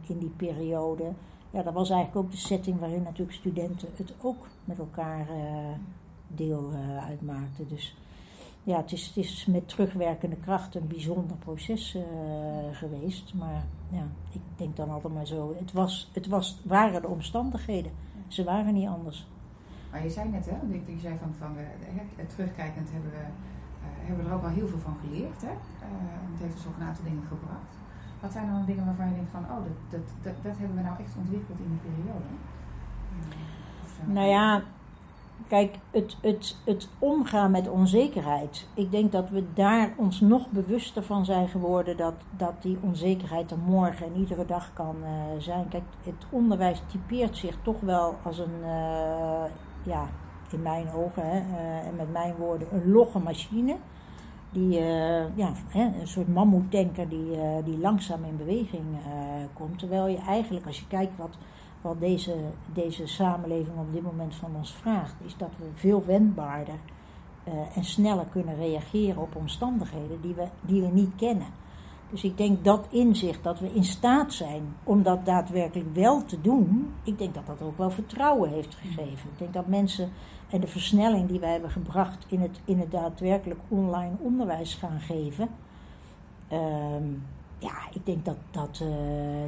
[0.07, 1.03] in die periode,
[1.51, 5.27] ja, dat was eigenlijk ook de setting waarin natuurlijk studenten het ook met elkaar
[6.27, 6.71] deel
[7.07, 7.67] uitmaakten.
[7.67, 7.95] Dus
[8.63, 12.03] ja, het is, het is met terugwerkende kracht een bijzonder proces uh,
[12.71, 13.33] geweest.
[13.33, 15.55] Maar ja, ik denk dan altijd maar zo.
[15.57, 17.91] Het, was, het was, waren de omstandigheden.
[18.27, 19.27] Ze waren niet anders.
[19.91, 20.55] Maar je zei net, hè,
[20.91, 24.67] je zei van, van uh, terugkijkend hebben we, uh, hebben we er ook wel heel
[24.67, 25.41] veel van geleerd.
[25.41, 25.53] Hè?
[26.31, 27.73] het heeft dus ook een aantal dingen gebracht.
[28.21, 30.83] Wat zijn dan dingen waarvan je denkt van, oh, dat, dat, dat, dat hebben we
[30.83, 32.31] nou echt ontwikkeld in die periode?
[34.05, 34.63] nou ja,
[35.47, 38.67] Kijk, het, het, het omgaan met onzekerheid.
[38.73, 43.51] Ik denk dat we daar ons nog bewuster van zijn geworden dat, dat die onzekerheid
[43.51, 45.67] er morgen en iedere dag kan uh, zijn.
[45.67, 49.43] Kijk, het onderwijs typeert zich toch wel als een, uh,
[49.83, 50.07] ja,
[50.51, 53.75] in mijn ogen hè, uh, en met mijn woorden, een logge machine.
[54.51, 54.79] Die,
[55.35, 58.83] ja, een soort mammoetanker die, die langzaam in beweging
[59.53, 59.79] komt.
[59.79, 61.37] Terwijl je eigenlijk, als je kijkt wat
[61.83, 62.35] wat deze,
[62.73, 66.79] deze samenleving op dit moment van ons vraagt, is dat we veel wendbaarder
[67.47, 71.47] uh, en sneller kunnen reageren op omstandigheden die we, die we niet kennen.
[72.09, 76.41] Dus ik denk dat inzicht, dat we in staat zijn om dat daadwerkelijk wel te
[76.41, 79.29] doen, ik denk dat dat ook wel vertrouwen heeft gegeven.
[79.29, 80.09] Ik denk dat mensen
[80.49, 84.99] en de versnelling die wij hebben gebracht in het, in het daadwerkelijk online onderwijs gaan
[84.99, 85.49] geven,
[86.51, 86.59] uh,
[87.63, 88.89] ja, ik denk dat dat, uh,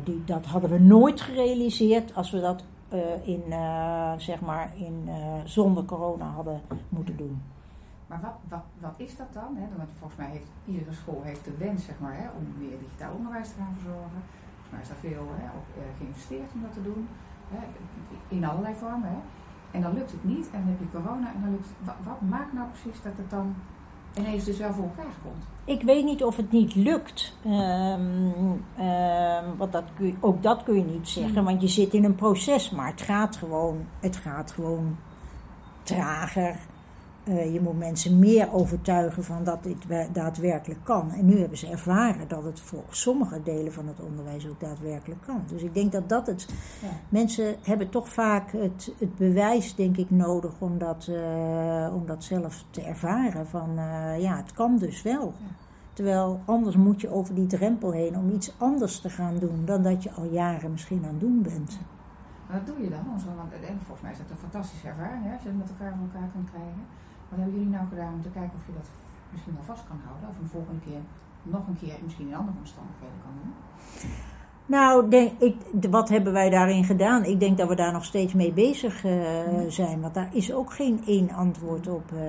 [0.03, 5.09] die, dat hadden we nooit gerealiseerd als we dat uh, in, uh, zeg maar in,
[5.43, 7.41] zonder corona hadden moeten doen.
[8.07, 9.55] Maar wat, wat, wat is dat dan?
[9.55, 9.77] Hè?
[9.77, 13.13] Want volgens mij heeft iedere school heeft de wens zeg maar, hè, om meer digitaal
[13.13, 14.21] onderwijs te gaan verzorgen.
[14.53, 17.07] Volgens mij is daar veel hè, op geïnvesteerd om dat te doen.
[17.47, 17.61] Hè,
[18.27, 19.09] in allerlei vormen.
[19.09, 19.19] Hè.
[19.71, 21.69] En dan lukt het niet en dan heb je corona en dan lukt
[22.03, 23.55] wat maakt nou precies dat het dan
[24.17, 25.43] ineens dus wel voor elkaar komt?
[25.65, 27.37] Ik weet niet of het niet lukt.
[27.45, 27.51] Um,
[28.79, 32.03] um, want dat kun je, ook dat kun je niet zeggen, want je zit in
[32.03, 32.69] een proces.
[32.69, 34.97] Maar het gaat gewoon, het gaat gewoon
[35.83, 36.55] trager.
[37.27, 41.11] Uh, je moet mensen meer overtuigen van dat dit daadwerkelijk kan.
[41.11, 45.21] En nu hebben ze ervaren dat het voor sommige delen van het onderwijs ook daadwerkelijk
[45.25, 45.43] kan.
[45.47, 46.47] Dus ik denk dat dat het.
[46.81, 46.87] Ja.
[47.09, 52.23] Mensen hebben toch vaak het, het bewijs, denk ik, nodig om dat, uh, om dat
[52.23, 53.47] zelf te ervaren.
[53.47, 55.33] Van uh, ja, het kan dus wel.
[55.37, 55.45] Ja.
[55.93, 59.83] Terwijl anders moet je over die drempel heen om iets anders te gaan doen dan
[59.83, 61.79] dat je al jaren misschien aan het doen bent.
[62.47, 63.05] Maar wat doe je dan?
[63.05, 66.07] Want volgens mij is dat een fantastische ervaring hè, als je het met elkaar voor
[66.13, 66.83] elkaar kan krijgen.
[67.29, 68.89] Wat hebben jullie nou gedaan om te kijken of je dat
[69.31, 70.29] misschien wel vast kan houden?
[70.29, 71.01] Of een volgende keer
[71.43, 73.53] nog een keer misschien in andere omstandigheden kan doen?
[74.67, 75.55] Nou, denk, ik,
[75.89, 77.23] wat hebben wij daarin gedaan?
[77.23, 79.13] Ik denk dat we daar nog steeds mee bezig uh,
[79.67, 80.01] zijn.
[80.01, 82.19] Want daar is ook geen één antwoord op, uh,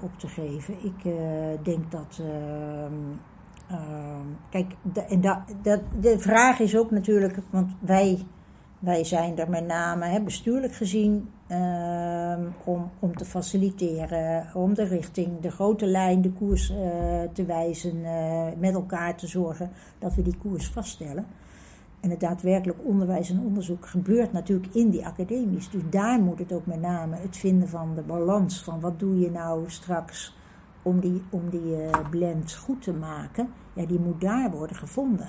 [0.00, 0.74] op te geven.
[0.84, 1.14] Ik uh,
[1.62, 2.20] denk dat.
[2.20, 2.92] Ehm,
[4.50, 7.38] kijk, de, en da, de, de vraag is ook natuurlijk.
[7.50, 8.26] Want wij,
[8.78, 11.30] wij zijn er met name hè, bestuurlijk gezien.
[11.46, 16.66] Ehm, om, om te faciliteren, om de richting, de grote lijn, de koers
[17.32, 18.00] te wijzen.
[18.58, 21.26] met elkaar te zorgen dat we die koers vaststellen.
[22.04, 25.70] En het daadwerkelijk onderwijs en onderzoek gebeurt natuurlijk in die academies.
[25.70, 29.18] Dus daar moet het ook met name het vinden van de balans van wat doe
[29.18, 30.36] je nou straks
[30.82, 33.48] om die, om die uh, blend goed te maken.
[33.72, 35.28] Ja, die moet daar worden gevonden.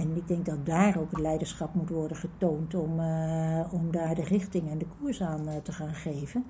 [0.00, 4.14] En ik denk dat daar ook het leiderschap moet worden getoond om, eh, om daar
[4.14, 6.44] de richting en de koers aan eh, te gaan geven.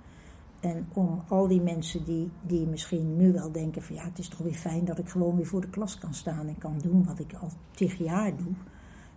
[0.61, 4.29] En om al die mensen die, die misschien nu wel denken van ja, het is
[4.29, 7.05] toch weer fijn dat ik gewoon weer voor de klas kan staan en kan doen
[7.05, 8.53] wat ik al tig jaar doe.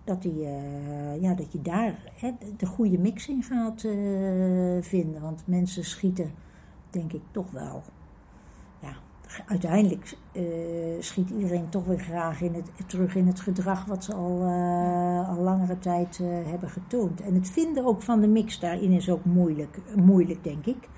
[0.04, 3.82] Dat, die, eh, ja, dat je daar hè, de goede mix in gaat
[4.86, 5.22] vinden.
[5.22, 6.32] Want mensen schieten,
[6.89, 7.84] denk ik, toch wel
[9.46, 10.43] uiteindelijk uh,
[11.00, 15.30] schiet iedereen toch weer graag in het, terug in het gedrag wat ze al, uh,
[15.30, 17.22] al langere tijd uh, hebben getoond.
[17.22, 20.89] En het vinden ook van de mix daarin is ook moeilijk, moeilijk denk ik.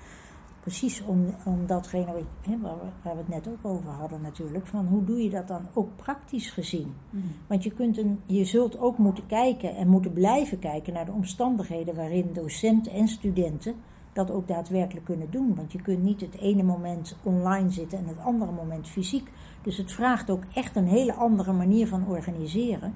[0.60, 4.66] Precies om, om datgene hè, waar, we, waar, we, het net ook over hadden natuurlijk,
[4.66, 6.94] van hoe doe je dat dan ook praktisch gezien?
[7.10, 7.22] Mm.
[7.46, 11.12] Want je, kunt een, je zult ook moeten kijken en moeten blijven kijken naar de
[11.12, 13.74] omstandigheden waarin docenten en studenten
[14.16, 15.54] dat ook daadwerkelijk kunnen doen.
[15.54, 19.30] Want je kunt niet het ene moment online zitten en het andere moment fysiek.
[19.62, 22.94] Dus het vraagt ook echt een hele andere manier van organiseren.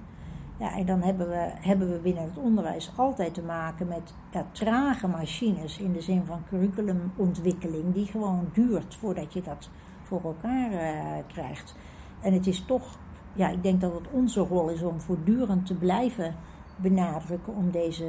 [0.58, 4.14] Ja, en dan hebben we, hebben we binnen het onderwijs altijd te maken met
[4.52, 9.70] trage machines in de zin van curriculumontwikkeling, die gewoon duurt voordat je dat
[10.02, 11.76] voor elkaar uh, krijgt.
[12.20, 12.98] En het is toch,
[13.32, 16.34] ja, ik denk dat het onze rol is om voortdurend te blijven
[16.82, 18.06] benadrukken om, deze,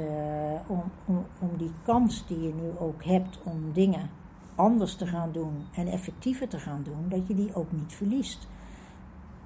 [0.66, 4.10] om, om, om die kans die je nu ook hebt om dingen
[4.54, 8.48] anders te gaan doen en effectiever te gaan doen, dat je die ook niet verliest.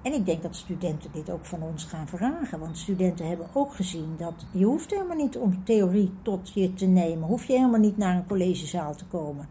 [0.03, 2.59] En ik denk dat studenten dit ook van ons gaan vragen.
[2.59, 6.87] Want studenten hebben ook gezien dat je hoeft helemaal niet om theorie tot je te
[6.87, 7.29] nemen.
[7.29, 9.49] Hoef je helemaal niet naar een collegezaal te komen.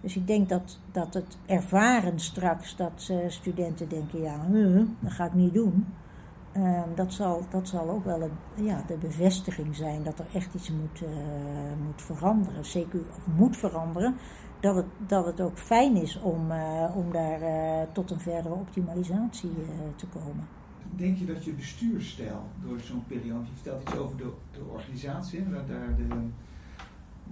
[0.00, 4.46] Dus ik denk dat, dat het ervaren straks dat uh, studenten denken, ja,
[5.00, 5.86] dat ga ik niet doen.
[6.56, 10.54] Um, dat, zal, dat zal ook wel een, ja, de bevestiging zijn dat er echt
[10.54, 11.08] iets moet, uh,
[11.84, 12.64] moet veranderen.
[12.64, 13.00] Zeker
[13.36, 14.16] moet veranderen.
[14.60, 18.54] Dat het, dat het ook fijn is om, uh, om daar uh, tot een verdere
[18.54, 19.50] optimalisatie
[19.96, 20.46] te komen.
[20.96, 25.48] Denk je dat je bestuurstijl door zo'n periode, je vertelt iets over de, de organisatie,
[25.48, 26.06] daar, daar de,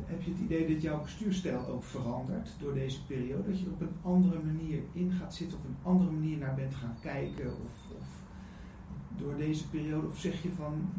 [0.04, 3.50] heb je het idee dat jouw bestuurstijl ook verandert door deze periode?
[3.50, 6.74] Dat je op een andere manier in gaat zitten, of een andere manier naar bent
[6.74, 7.46] gaan kijken?
[7.46, 7.81] Of
[9.18, 10.06] door deze periode?
[10.06, 10.90] Of zeg je van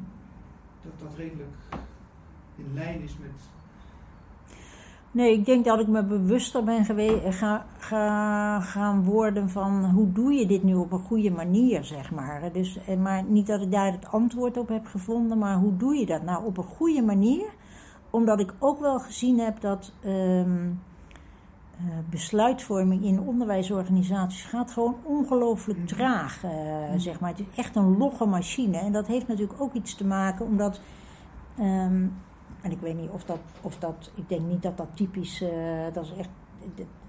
[0.81, 1.55] dat dat redelijk
[2.55, 3.51] in lijn is met.
[5.11, 10.11] Nee, ik denk dat ik me bewuster ben geweest, ga, ga, gaan worden van hoe
[10.11, 12.51] doe je dit nu op een goede manier, zeg maar.
[12.51, 16.05] Dus, maar niet dat ik daar het antwoord op heb gevonden, maar hoe doe je
[16.05, 17.45] dat nou op een goede manier?
[18.09, 19.93] Omdat ik ook wel gezien heb dat.
[20.05, 20.45] Uh,
[22.09, 25.87] besluitvorming in onderwijsorganisaties gaat gewoon ongelooflijk mhm.
[25.87, 26.43] traag.
[26.43, 26.51] Uh,
[26.97, 27.29] zeg maar.
[27.29, 28.77] Het is echt een logge machine.
[28.77, 30.81] En dat heeft natuurlijk ook iets te maken omdat.
[31.59, 32.21] Um,
[32.61, 34.11] en ik weet niet of dat, of dat.
[34.15, 35.41] Ik denk niet dat dat typisch.
[35.41, 35.49] Uh,
[35.93, 36.29] dat is echt.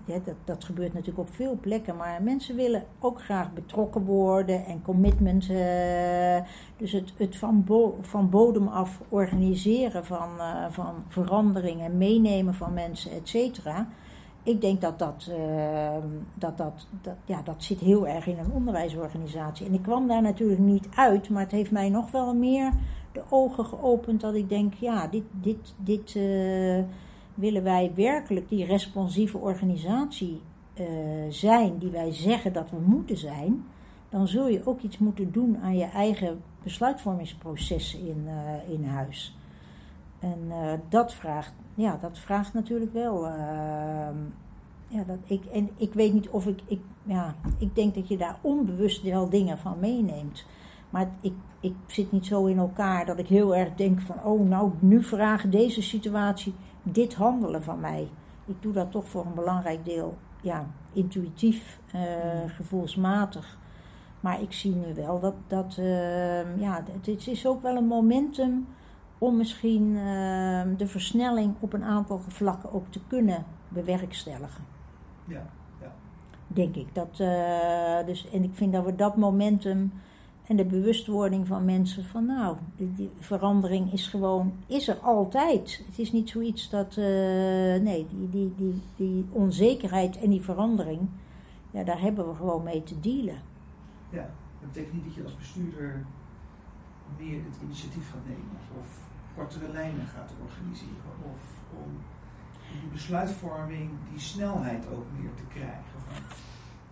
[0.07, 1.97] Ja, dat, dat gebeurt natuurlijk op veel plekken.
[1.97, 5.47] Maar mensen willen ook graag betrokken worden en commitment.
[6.77, 10.29] dus het, het van, bo van bodem af organiseren van,
[10.71, 13.89] van verandering en meenemen van mensen, et cetera
[14.45, 15.97] ik denk dat dat, uh,
[16.35, 19.67] dat, dat, dat, ja, dat zit heel erg in een onderwijsorganisatie.
[19.67, 22.73] En ik kwam daar natuurlijk niet uit, maar het heeft mij nog wel meer
[23.13, 26.85] de ogen geopend dat ik denk, ja, dit, dit, dit uh,
[27.35, 30.41] willen wij werkelijk die responsieve organisatie
[30.75, 30.87] uh,
[31.29, 33.65] zijn die wij zeggen dat we moeten zijn.
[34.09, 38.27] Dan zul je ook iets moeten doen aan je eigen besluitvormingsprocessen in,
[38.69, 39.37] in huis.
[40.19, 40.53] En
[40.89, 43.27] dat, vraagt, ja, dat vraagt natuurlijk wel.
[43.27, 44.09] Uh,
[44.89, 46.81] ja, dat ik, en ik weet niet of ik, ik.
[47.03, 50.47] Ja, ik denk dat je daar onbewust wel dingen van meeneemt.
[50.91, 54.25] Maar ik, ik zit niet zo in elkaar dat ik heel erg denk van.
[54.25, 58.09] Oh, nou, nu vraagt deze situatie dit handelen van mij.
[58.47, 60.17] Ik doe dat toch voor een belangrijk deel.
[60.43, 62.01] Ja, intuïtief, uh,
[62.47, 63.59] gevoelsmatig.
[64.21, 65.35] Maar ik zie nu wel dat.
[65.47, 68.67] dat uh, ja, het is ook wel een momentum
[69.19, 74.65] om misschien uh, de versnelling op een aantal vlakken ook te kunnen bewerkstelligen.
[75.25, 75.47] Ja,
[75.81, 75.93] ja.
[76.47, 76.95] Denk ik.
[76.95, 79.93] Dat, uh, dus, en ik vind dat we dat momentum
[80.47, 85.83] en de bewustwording van mensen van nou, die, verandering is gewoon, is er altijd.
[85.87, 87.05] Het is niet zoiets dat, uh,
[87.81, 91.01] nee, die, die, die, die onzekerheid en die verandering,
[91.71, 93.39] ja, daar hebben we gewoon mee te dealen.
[94.11, 96.05] Ja, dat betekent niet dat je als bestuurder
[97.19, 99.04] meer het initiatief gaat nemen of
[99.37, 101.13] kortere lijnen gaat organiseren.
[101.33, 101.41] Of
[101.85, 101.91] om
[102.81, 105.83] die besluitvorming, die snelheid ook meer te krijgen.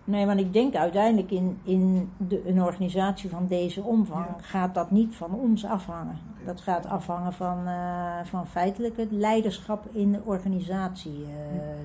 [0.05, 4.91] Nee, want ik denk uiteindelijk in, in de, een organisatie van deze omvang gaat dat
[4.91, 6.19] niet van ons afhangen.
[6.45, 11.27] Dat gaat afhangen van, uh, van feitelijk het leiderschap in de organisatie, uh,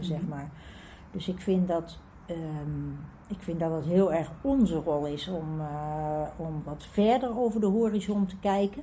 [0.00, 0.50] zeg maar.
[1.10, 2.90] Dus ik vind dat ehm,
[3.28, 7.60] ik vind dat het heel erg onze rol is om, uh, om wat verder over
[7.60, 8.82] de horizon te kijken.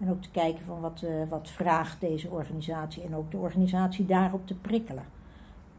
[0.00, 4.06] En ook te kijken van wat, uh, wat vraagt deze organisatie en ook de organisatie
[4.06, 5.04] daarop te prikkelen.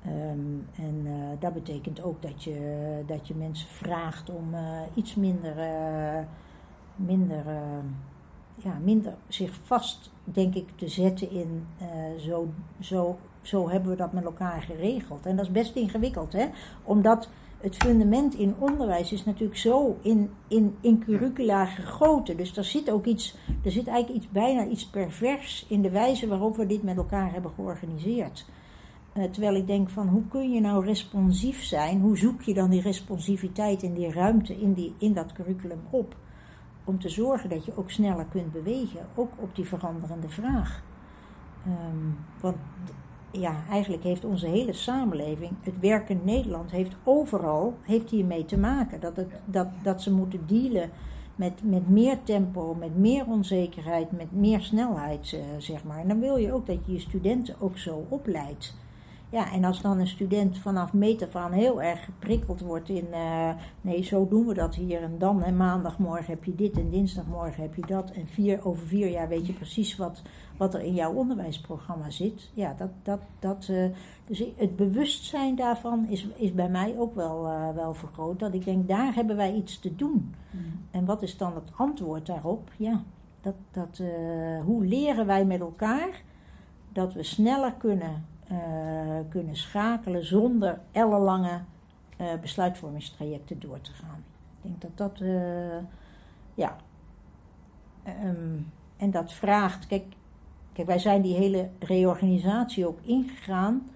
[0.07, 4.55] Um, en uh, dat betekent ook dat je, dat je mensen vraagt om
[4.93, 5.55] iets minder,
[6.95, 7.43] minder,
[8.55, 11.65] ja, minder zich vast, denk ik, te zetten in
[12.17, 12.47] zo,
[12.79, 15.25] zo, zo hebben we dat met elkaar geregeld.
[15.25, 16.47] En dat is best ingewikkeld, hè?
[16.84, 17.29] Omdat
[17.62, 22.38] het fundament in onderwijs is natuurlijk zo in, in, in curricula gegoten.
[22.38, 26.28] Dus er zit ook iets, er zit eigenlijk iets bijna iets pervers in de wijze
[26.28, 28.45] waarop we dit met elkaar hebben georganiseerd.
[29.13, 32.02] Uh, terwijl ik denk van hoe kun je nou responsief zijn?
[32.02, 36.15] Hoe zoek je dan die responsiviteit en die ruimte in, die, in dat curriculum op?
[36.84, 40.84] Om te zorgen dat je ook sneller kunt bewegen, ook op die veranderende vraag.
[41.67, 42.58] Um, want
[43.31, 48.99] ja, eigenlijk heeft onze hele samenleving, het werkend Nederland, heeft overal heeft hiermee te maken.
[48.99, 50.89] Dat, het, dat, dat ze moeten dealen
[51.35, 55.99] met, met meer tempo, met meer onzekerheid, met meer snelheid, uh, zeg maar.
[55.99, 58.75] En dan wil je ook dat je je studenten ook zo opleidt.
[59.29, 63.49] Ja, en als dan een student vanaf meter van heel erg geprikkeld wordt in, uh,
[63.81, 65.43] nee, zo doen we dat hier en dan.
[65.43, 68.11] En maandagmorgen heb je dit en dinsdagmorgen heb je dat.
[68.11, 70.21] En vier, over vier jaar weet je precies wat,
[70.62, 72.50] wat er in jouw onderwijsprogramma zit.
[72.54, 73.86] Ja, dat, dat, dat, uh,
[74.26, 78.39] dus het bewustzijn daarvan is, is bij mij ook wel, uh, wel vergroot.
[78.39, 80.36] Dat ik denk, daar hebben wij iets te doen.
[80.52, 80.62] Mm.
[80.91, 82.71] En wat is dan het antwoord daarop?
[82.78, 83.04] Ja,
[83.41, 84.02] dat, dat,
[84.65, 86.21] hoe leren wij met elkaar
[86.91, 88.26] dat we sneller kunnen
[89.30, 91.62] kunnen schakelen zonder ellenlange
[92.41, 94.24] besluitvormingstrajecten door te gaan.
[94.56, 95.28] Ik denk dat dat,
[96.54, 96.76] ja.
[98.26, 100.04] Um, en dat vraagt, kijk,
[100.73, 103.89] kijk, wij zijn die hele reorganisatie ook ingegaan.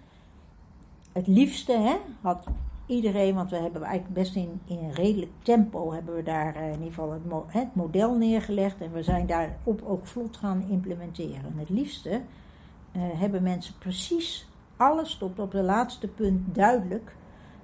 [1.12, 2.48] Het liefste hè, had
[2.86, 6.72] iedereen, want we hebben eigenlijk best in, in een redelijk tempo hebben we daar in
[6.72, 11.44] ieder geval het, het model neergelegd en we zijn daarop ook vlot gaan implementeren.
[11.44, 17.16] En het liefste uh, hebben mensen precies alles tot op het laatste punt duidelijk.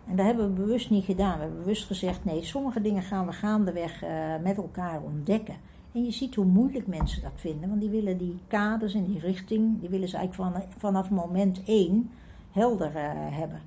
[0.08, 1.36] En dat hebben we bewust niet gedaan.
[1.36, 4.10] We hebben bewust gezegd: nee, sommige dingen gaan we gaandeweg uh,
[4.44, 5.56] met elkaar ontdekken.
[5.94, 9.20] En je ziet hoe moeilijk mensen dat vinden, want die willen die kaders en die
[9.20, 12.10] richting, die willen ze eigenlijk van, vanaf moment één
[12.52, 13.62] helder uh, hebben.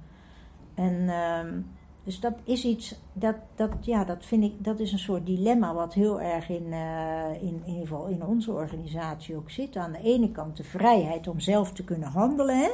[0.74, 1.62] En uh,
[2.04, 5.74] dus dat is iets, dat, dat, ja, dat vind ik, dat is een soort dilemma
[5.74, 9.76] wat heel erg in, uh, in, in geval in onze organisatie ook zit.
[9.76, 12.70] Aan de ene kant de vrijheid om zelf te kunnen handelen?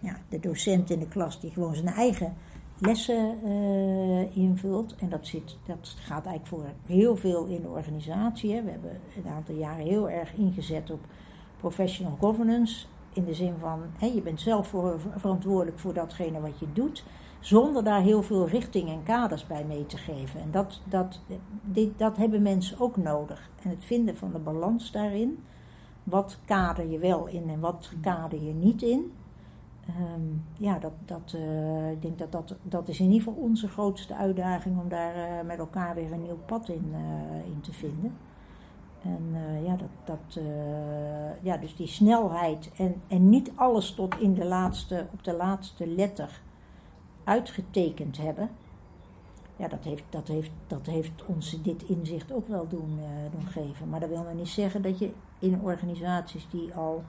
[0.00, 2.34] Ja, de docent in de klas die gewoon zijn eigen
[2.78, 4.94] lessen uh, invult.
[4.94, 8.54] En dat, zit, dat gaat eigenlijk voor heel veel in de organisatie.
[8.54, 8.62] Hè.
[8.62, 11.00] We hebben een aantal jaren heel erg ingezet op
[11.56, 12.86] professional governance.
[13.12, 14.74] In de zin van, hè, je bent zelf
[15.16, 17.04] verantwoordelijk voor datgene wat je doet
[17.40, 20.40] zonder daar heel veel richting en kaders bij mee te geven.
[20.40, 21.20] En dat, dat,
[21.62, 23.50] dit, dat hebben mensen ook nodig.
[23.62, 25.44] En het vinden van de balans daarin.
[26.04, 29.12] Wat kader je wel in en wat kader je niet in.
[29.88, 33.68] Um, ja, dat, dat, uh, ik denk dat, dat dat is in ieder geval onze
[33.68, 37.72] grootste uitdaging om daar uh, met elkaar weer een nieuw pad in, uh, in te
[37.72, 38.16] vinden.
[39.02, 39.22] En
[39.64, 40.42] ja, dat, dat,
[41.42, 45.86] ja, dus die snelheid en, en niet alles tot in de laatste, op de laatste
[45.86, 46.40] letter
[47.24, 48.48] uitgetekend hebben.
[49.56, 52.98] Ja, dat heeft, dat heeft, dat heeft ons dit inzicht ook wel doen,
[53.32, 53.88] doen geven.
[53.88, 57.04] Maar dat wil nog niet zeggen dat je in organisaties die al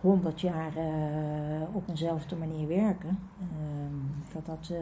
[0.00, 3.18] 100 jaar uh, op eenzelfde manier werken.
[3.40, 3.46] Uh,
[4.34, 4.70] dat dat.
[4.72, 4.78] Uh,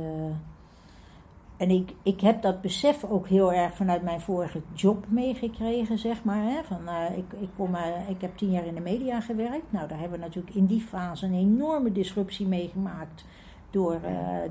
[1.57, 6.25] en ik, ik heb dat besef ook heel erg vanuit mijn vorige job meegekregen, zeg
[6.25, 6.43] maar.
[6.43, 6.63] Hè?
[6.65, 7.75] Van, eh, ik, ik, kom,
[8.09, 9.73] ik heb tien jaar in de media gewerkt.
[9.73, 13.25] Nou, daar hebben we natuurlijk in die fase een enorme disruptie meegemaakt.
[13.71, 14.01] Door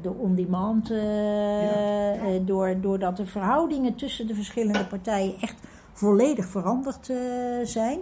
[0.01, 2.37] de on-demand, ja.
[2.45, 7.11] door, doordat de verhoudingen tussen de verschillende partijen echt volledig veranderd
[7.63, 7.99] zijn.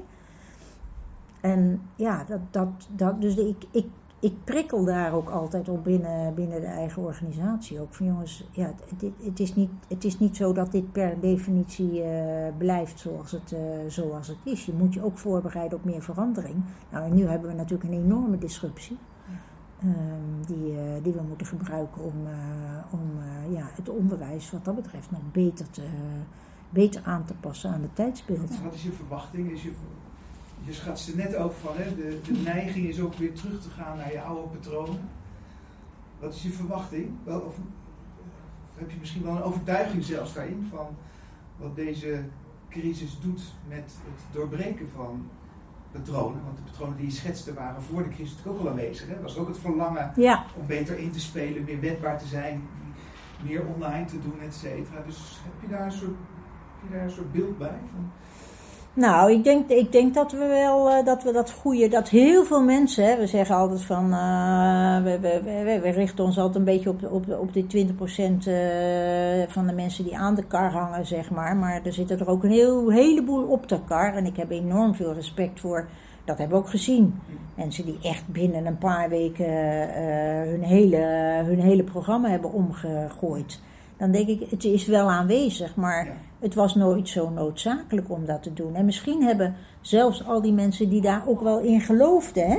[1.45, 3.85] En ja, dat, dat, dat, dus ik, ik,
[4.19, 7.79] ik prikkel daar ook altijd op binnen, binnen de eigen organisatie.
[7.81, 11.19] Ook van jongens, ja, het, het, is, niet, het is niet zo dat dit per
[11.19, 12.07] definitie uh,
[12.57, 14.65] blijft zoals het, uh, zoals het is.
[14.65, 16.63] Je moet je ook voorbereiden op meer verandering.
[16.89, 18.97] Nou, en nu hebben we natuurlijk een enorme disruptie.
[19.83, 22.13] Um, die, uh, die we moeten gebruiken om,
[22.91, 23.01] om
[23.49, 25.83] ja, het onderwijs wat dat betreft nog beter, te,
[26.69, 28.61] beter aan te passen aan de tijdsbeeld.
[28.63, 29.51] Wat is je verwachting?
[29.51, 29.71] Is je
[30.65, 33.97] je schatste net ook van, hè, de, de neiging is ook weer terug te gaan
[33.97, 35.09] naar je oude patronen.
[36.19, 37.11] Wat is je verwachting?
[37.23, 37.55] Wel, of,
[38.75, 40.87] heb je misschien wel een overtuiging zelfs daarin van
[41.57, 42.23] wat deze
[42.69, 45.29] crisis doet met het doorbreken van
[45.91, 46.43] patronen?
[46.43, 49.07] Want de patronen die je schetste waren voor de crisis natuurlijk ook al aanwezig.
[49.07, 49.21] Hè?
[49.21, 50.13] was ook het verlangen
[50.59, 52.61] om beter in te spelen, meer wetbaar te zijn.
[53.43, 55.01] meer online te doen, et cetera.
[55.05, 56.17] Dus heb je daar een soort,
[56.79, 57.79] heb je daar een soort beeld bij?
[57.91, 58.11] Van,
[58.95, 62.43] Nou, ik denk, ik denk dat we wel eh, dat we dat goede, dat heel
[62.43, 66.63] veel mensen, hè, we zeggen altijd van, eh, we, we, we, richten ons altijd een
[66.63, 71.05] beetje op, op, op die 20% eh, van de mensen die aan de kar hangen,
[71.05, 71.55] zeg maar.
[71.55, 74.95] Maar er zitten er ook een heel, heleboel op de kar en ik heb enorm
[74.95, 75.87] veel respect voor,
[76.25, 77.19] dat hebben we ook gezien.
[77.55, 79.49] Mensen die echt binnen een paar weken
[80.49, 80.97] hun, hele,
[81.45, 83.61] hun hele programma hebben omgegooid.
[83.97, 86.17] Dan denk ik, het is wel aanwezig, maar.
[86.45, 88.75] Het was nooit zo noodzakelijk om dat te doen.
[88.75, 92.57] En misschien hebben zelfs al die mensen die daar ook wel in geloofden, hè?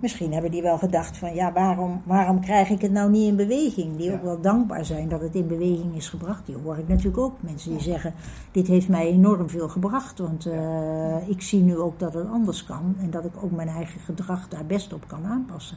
[0.00, 3.36] misschien hebben die wel gedacht van ja, waarom, waarom krijg ik het nou niet in
[3.36, 3.96] beweging?
[3.96, 4.14] Die Ja.
[4.14, 6.46] ook wel dankbaar zijn dat het in beweging is gebracht.
[6.46, 7.34] Die hoor ik natuurlijk ook.
[7.40, 8.14] Mensen die zeggen,
[8.52, 10.18] dit heeft mij enorm veel gebracht.
[10.18, 12.94] Want eh, ik zie nu ook dat het anders kan.
[13.00, 15.76] En dat ik ook mijn eigen gedrag daar best op kan aanpassen.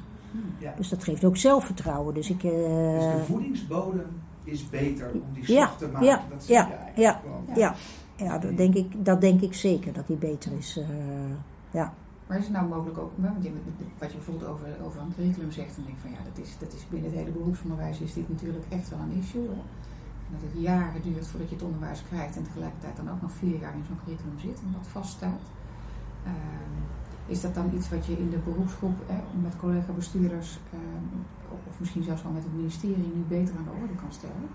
[0.59, 0.73] Ja.
[0.77, 2.13] Dus dat geeft ook zelfvertrouwen.
[2.13, 2.43] Dus ik...
[2.43, 4.05] eh, Dus de voedingsbodem
[4.45, 6.07] is beter om die Ja, slag te maken.
[6.07, 7.21] ja, dat zie ja, je eigenlijk ja.
[7.21, 7.43] gewoon.
[7.55, 7.75] ja,
[8.15, 10.77] ja dat, denk ik, dat denk ik zeker dat die beter is.
[10.77, 10.85] eh,
[11.71, 11.93] ja.
[12.27, 13.51] Maar is het nou mogelijk ook, hè, want je-
[13.99, 16.57] wat je bijvoorbeeld over, over een curriculum zegt, dan denk ik van ja, dat is,
[16.59, 19.41] dat is binnen het hele beroepsonderwijs is dit natuurlijk echt wel een issue.
[19.47, 19.53] Hè?
[20.27, 23.31] En dat het jaren duurt voordat je het onderwijs krijgt en tegelijkertijd dan ook nog
[23.31, 25.41] vier jaar in zo'n curriculum zit en dat vaststaat.
[26.23, 26.75] Ehm,
[27.27, 31.19] is dat dan iets wat je in de beroepsgroep hè, met collega-bestuurders ehm,
[31.69, 34.49] of misschien zelfs wel met het ministerie nu beter aan de orde kan stellen?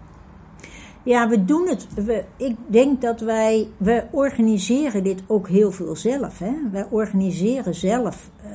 [1.02, 1.94] Ja, we doen het.
[1.94, 6.38] We, ik denk dat wij, we organiseren dit ook heel veel zelf.
[6.38, 6.52] Hè?
[6.72, 8.30] Wij organiseren zelf.
[8.42, 8.50] eh,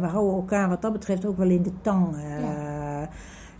[0.00, 2.16] we houden elkaar wat dat betreft ook wel in de tang.
[2.16, 3.02] eh.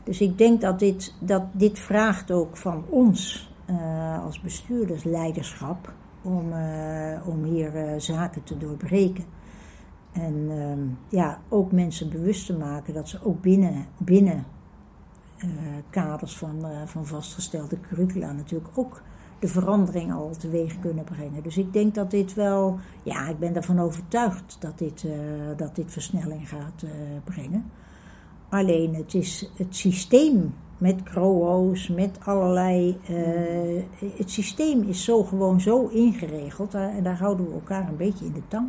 [0.04, 5.92] Dus ik denk dat dit, dat dit vraagt ook van ons eh, als bestuurders leiderschap
[6.22, 9.24] om, eh, om hier eh, zaken te doorbreken.
[10.12, 14.44] En ehm, ja, ook mensen bewust te maken dat ze ook binnen, binnen
[15.38, 15.48] eh,
[15.90, 19.02] kaders van, van vastgestelde curricula natuurlijk ook
[19.38, 21.42] de verandering al teweeg kunnen brengen.
[21.42, 25.06] Dus ik denk dat dit wel, ja, ik ben ervan overtuigd dat dit,
[25.56, 26.84] dat dit versnelling gaat
[27.24, 27.70] brengen.
[28.48, 32.98] Alleen het is het systeem met CROO's, met allerlei.
[33.06, 38.24] eh, het systeem is zo gewoon zo ingeregeld en daar houden we elkaar een beetje
[38.24, 38.68] in de tang.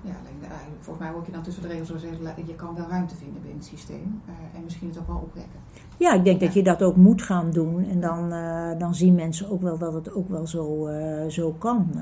[0.00, 0.10] Ja,
[0.42, 0.48] eh,
[0.80, 3.14] volgens mij hoor ik je dan tussen de regels zo zeggen, je kan wel ruimte
[3.16, 5.60] vinden binnen het systeem eh, en misschien het ook wel opwekken.
[5.96, 7.88] Ja, ik denk dat je dat ook moet gaan doen.
[7.88, 8.30] En dan,
[8.78, 10.88] dan zien mensen ook wel dat het ook wel zo,
[11.28, 11.94] zo kan.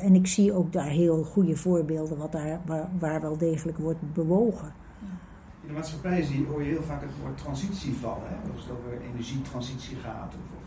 [0.00, 4.12] En ik zie ook daar heel goede voorbeelden wat daar, waar, waar wel degelijk wordt
[4.12, 4.72] bewogen.
[5.70, 8.22] De maatschappij zie, hoor je heel vaak het woord transitie vallen.
[8.24, 8.52] Hè?
[8.52, 10.34] Als het over energietransitie gaat.
[10.34, 10.62] Of,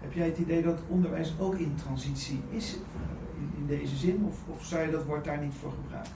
[0.00, 4.24] heb jij het idee dat onderwijs ook in transitie is eh, in, in deze zin?
[4.28, 6.12] Of, of zou je dat woord daar niet voor gebruiken?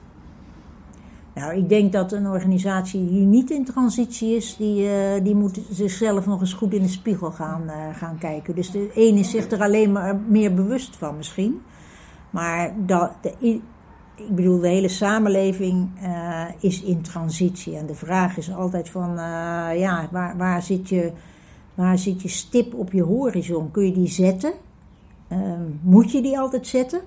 [1.35, 5.61] Nou, ik denk dat een organisatie die niet in transitie is, die, eh, die moet
[5.71, 8.55] zichzelf nog eens goed in de spiegel gaan, eh, gaan kijken.
[8.55, 11.63] Dus de een is zich er alleen maar meer bewust van misschien.
[12.31, 13.61] Maar dat, de,
[14.29, 17.77] ik bedoel, de hele samenleving eh, is in transitie.
[17.77, 21.13] En de vraag is altijd van, eh, ja, waar, waar, zit je,
[21.75, 23.71] waar zit je stip op je horizon?
[23.71, 24.53] Kun je die zetten?
[25.29, 27.01] Ehm, moet je die altijd zetten?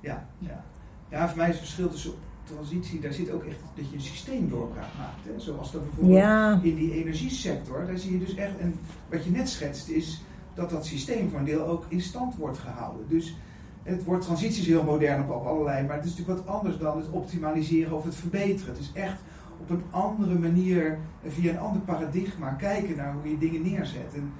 [0.00, 0.64] Ja, ja.
[1.10, 2.12] ja, voor mij is het verschil tussen
[2.44, 5.24] transitie, daar zit ook echt dat je een systeemdoorbraak maakt.
[5.24, 5.40] Hè?
[5.40, 6.60] Zoals dat bijvoorbeeld Ja.
[6.62, 8.74] in die energiesector, daar zie je dus echt, en
[9.10, 10.22] wat je net schetst is
[10.54, 13.06] dat dat systeem voor een deel ook in stand wordt gehouden.
[13.08, 13.36] Dus
[13.82, 16.78] het woord transitie is heel modern op, op allerlei, maar het is natuurlijk wat anders
[16.78, 18.74] dan het optimaliseren of het verbeteren.
[18.74, 19.20] Het is echt
[19.60, 24.14] op een andere manier, via een ander paradigma, kijken naar hoe je dingen neerzet.
[24.14, 24.32] En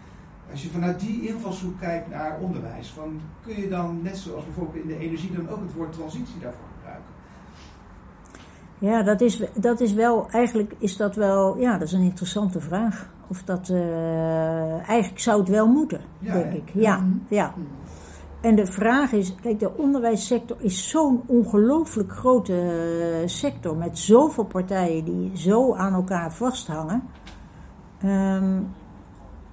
[0.51, 4.83] als je vanuit die invalshoek kijkt naar onderwijs, van, kun je dan, net zoals bijvoorbeeld
[4.83, 7.19] in de energie, dan ook het woord transitie daarvoor gebruiken?
[8.79, 12.61] Ja, dat is, dat is wel, eigenlijk is dat wel, ja, dat is een interessante
[12.61, 13.09] vraag.
[13.29, 16.57] Of dat, eh, eigenlijk zou het wel moeten, Ja, denk hè?
[16.57, 16.71] ik.
[16.75, 17.55] Ja, ja.
[18.41, 24.45] En de vraag is, kijk, de onderwijssector is zo'n ongelooflijk grote eh, sector met zoveel
[24.45, 27.03] partijen die zo aan elkaar vasthangen.
[27.99, 28.61] Ehm,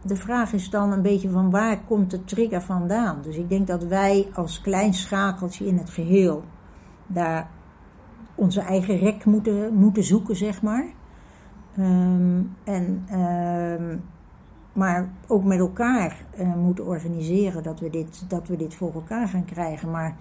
[0.01, 3.21] de vraag is dan een beetje van waar komt de trigger vandaan?
[3.21, 6.43] Dus ik denk dat wij als klein schakeltje in het geheel
[7.07, 7.49] daar
[8.35, 10.85] onze eigen rek moeten, moeten zoeken, zeg maar.
[11.75, 13.97] Ehm, en, ehm,
[14.78, 19.28] maar ook met elkaar eh, moeten organiseren dat we, dit, dat we dit voor elkaar
[19.28, 19.91] gaan krijgen.
[19.91, 20.15] Maar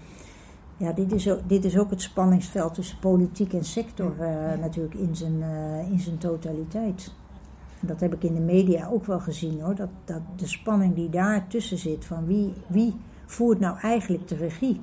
[0.76, 4.94] ja, dit is ook, dit is ook het spanningsveld tussen politiek en sector eh, natuurlijk
[4.94, 7.12] in zijn, eh, in zijn totaliteit.
[7.80, 9.74] En dat heb ik in de media ook wel gezien hoor.
[9.74, 12.94] Dat, dat de spanning die daar tussen zit van wie, wie
[13.26, 14.80] voert nou eigenlijk de regie.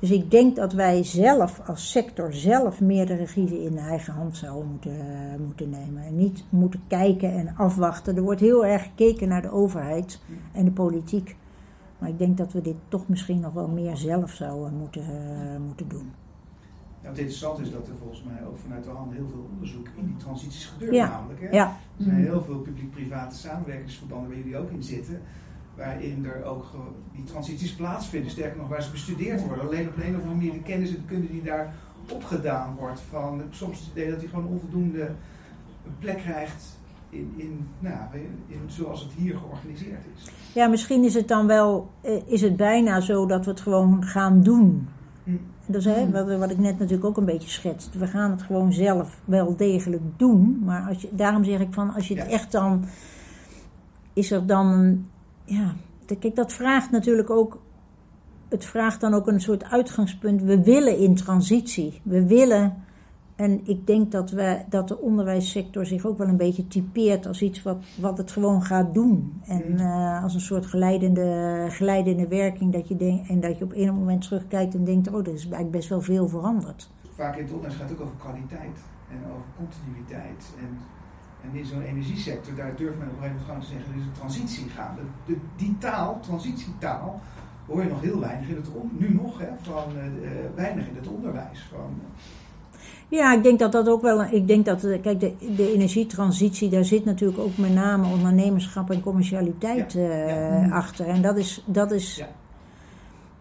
[0.00, 4.36] Dus ik denk dat wij zelf als sector zelf meer de regie in eigen hand
[4.36, 4.96] zouden moeten,
[5.46, 6.02] moeten nemen.
[6.02, 8.16] En niet moeten kijken en afwachten.
[8.16, 10.20] Er wordt heel erg gekeken naar de overheid
[10.52, 11.36] en de politiek.
[11.98, 15.04] Maar ik denk dat we dit toch misschien nog wel meer zelf zouden moeten,
[15.66, 16.12] moeten doen.
[17.02, 19.88] Ja, het interessante is dat er volgens mij ook vanuit de hand heel veel onderzoek
[19.96, 21.08] in die transities gebeurt Ja.
[21.08, 21.40] namelijk.
[21.40, 21.48] Hè?
[21.50, 25.20] Ja, Er zijn heel veel publiek-private samenwerkingsverbanden waar jullie ook in zitten.
[25.76, 26.64] Waarin er ook
[27.12, 28.30] die transities plaatsvinden.
[28.30, 29.66] Sterker nog, waar ze bestudeerd worden.
[29.66, 31.74] Alleen op een of andere manier de kennis en de kunde die daar
[32.12, 33.00] opgedaan wordt.
[33.00, 35.10] Van, soms het idee dat hij gewoon onvoldoende
[35.98, 36.78] plek krijgt
[37.10, 38.00] in, in, nou,
[38.46, 40.30] in, zoals het hier georganiseerd is.
[40.54, 44.04] ja misschien is het dan wel, eh, is het bijna zo dat we het gewoon
[44.04, 44.88] gaan doen.
[45.66, 47.98] Dat is hè, wat, wat ik net natuurlijk ook een beetje schetste.
[47.98, 50.62] We gaan het gewoon zelf wel degelijk doen.
[50.64, 52.32] Maar als je, daarom zeg ik van, als je het Ja.
[52.32, 52.84] echt dan...
[54.12, 55.04] Is er dan.
[55.46, 55.74] Ja,
[56.18, 57.60] kijk, dat vraagt natuurlijk ook...
[58.48, 60.42] Het vraagt dan ook een soort uitgangspunt.
[60.42, 62.00] We willen in transitie.
[62.02, 62.84] We willen...
[63.36, 67.42] En ik denk dat, we, dat de onderwijssector zich ook wel een beetje typeert als
[67.42, 69.40] iets wat, wat het gewoon gaat doen.
[69.46, 69.78] En Mhm.
[69.80, 72.72] eh, als een soort geleidende, geleidende werking.
[72.72, 75.70] Dat je en dat je op een moment terugkijkt en denkt: oh, er is eigenlijk
[75.70, 76.90] best wel veel veranderd.
[77.14, 78.78] Vaak in het onderwijs gaat het ook over kwaliteit
[79.10, 80.54] en over continuïteit.
[80.60, 80.78] En,
[81.52, 83.98] en in zo'n energiesector, daar durft men op een gegeven moment gewoon te zeggen, er
[83.98, 85.00] is een transitie gaande.
[85.26, 87.20] De, die taal, transitietaal,
[87.66, 90.88] hoor je nog heel weinig in het on, nu nog, hè, van, eh, eh, weinig
[90.88, 91.68] in het onderwijs.
[91.70, 91.90] Van,
[93.08, 94.22] Ja, ik denk dat dat ook wel.
[94.24, 98.90] Ik denk dat, eh, kijk, de, de energietransitie, daar zit natuurlijk ook met name ondernemerschap
[98.90, 100.68] en commercialiteit Ja, eh, ja.
[100.70, 101.06] achter.
[101.06, 101.62] En dat is.
[101.66, 102.28] Dat is Ja.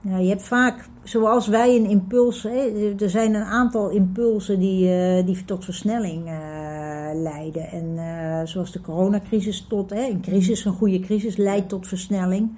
[0.02, 2.44] ja, je hebt vaak, zoals wij een impuls.
[2.44, 6.34] Hè, er zijn een aantal impulsen die, eh, die tot versnelling eh,
[7.22, 7.68] leiden.
[7.70, 9.90] En eh, zoals de coronacrisis tot.
[9.90, 12.50] Hè, een crisis, een goede crisis, leidt tot versnelling.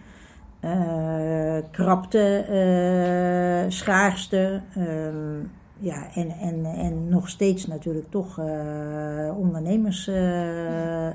[0.59, 4.61] Eh, krapte, eh, schaarste.
[4.75, 5.45] ehm,
[5.79, 11.07] ja, en, en, en nog steeds natuurlijk toch eh, ondernemers, eh,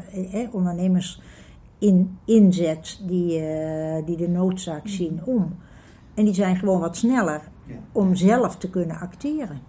[0.42, 1.20] eh, ondernemers
[1.78, 5.56] in, inzet die, eh, die de noodzaak zien om.
[6.14, 7.40] En die zijn gewoon wat sneller
[7.92, 9.60] om zelf te kunnen acteren.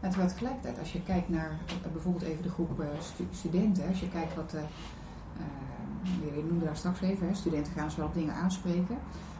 [0.00, 3.88] En terwijl tegelijkertijd, als je kijkt naar eh, bijvoorbeeld even de groep eh, stu- studenten,
[3.88, 8.14] als je kijkt wat, eh eh, je noemde daar straks even, studenten gaan ze op
[8.14, 8.96] dingen aanspreken.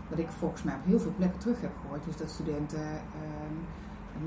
[0.08, 3.00] Wat ik volgens mij op heel veel plekken terug heb gehoord, is dat studenten eh,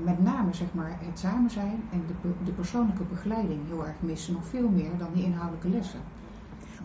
[0.04, 4.32] met name zeg maar, het samen zijn en de, de persoonlijke begeleiding heel erg missen,
[4.32, 6.00] nog veel meer dan die inhoudelijke lessen.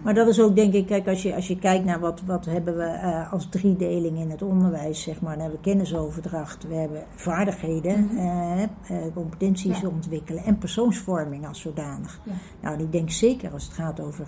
[0.04, 2.46] Maar dat is ook, denk ik, kijk, als je, als je kijkt naar wat, wat
[2.46, 5.32] hebben we eh, als driedeling in het onderwijs, zeg maar.
[5.32, 8.18] Dan hebben we kennisoverdracht, we hebben vaardigheden, Mhm.
[8.18, 8.70] eh, eh,
[9.14, 9.88] competenties Ja.
[9.88, 12.20] ontwikkelen en persoonsvorming als zodanig.
[12.24, 12.32] Ja.
[12.62, 14.28] Nou, ik denk zeker als het gaat over,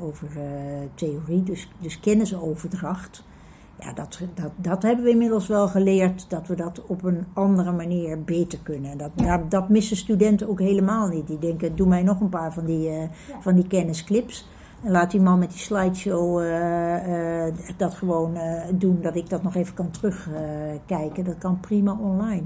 [0.00, 0.28] over
[0.94, 3.24] theorie, dus, dus kennisoverdracht.
[3.80, 7.72] Ja, dat, dat, dat hebben we inmiddels wel geleerd, dat we dat op een andere
[7.72, 8.90] manier beter kunnen.
[8.90, 9.36] En Dat, Ja.
[9.38, 11.26] dat, dat missen studenten ook helemaal niet.
[11.26, 12.90] Die denken, doe mij nog een paar van die,
[13.40, 14.48] van die kennisclips.
[14.82, 19.28] En laat die man met die slideshow eh, eh, dat gewoon eh, doen, dat ik
[19.28, 21.24] dat nog even kan terugkijken.
[21.24, 22.44] dat kan prima online.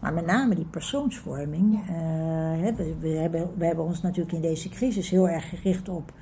[0.00, 1.80] Maar met name die persoonsvorming.
[1.86, 2.72] Ja.
[2.74, 6.12] we, we, hebben, we hebben ons natuurlijk in deze crisis heel erg gericht op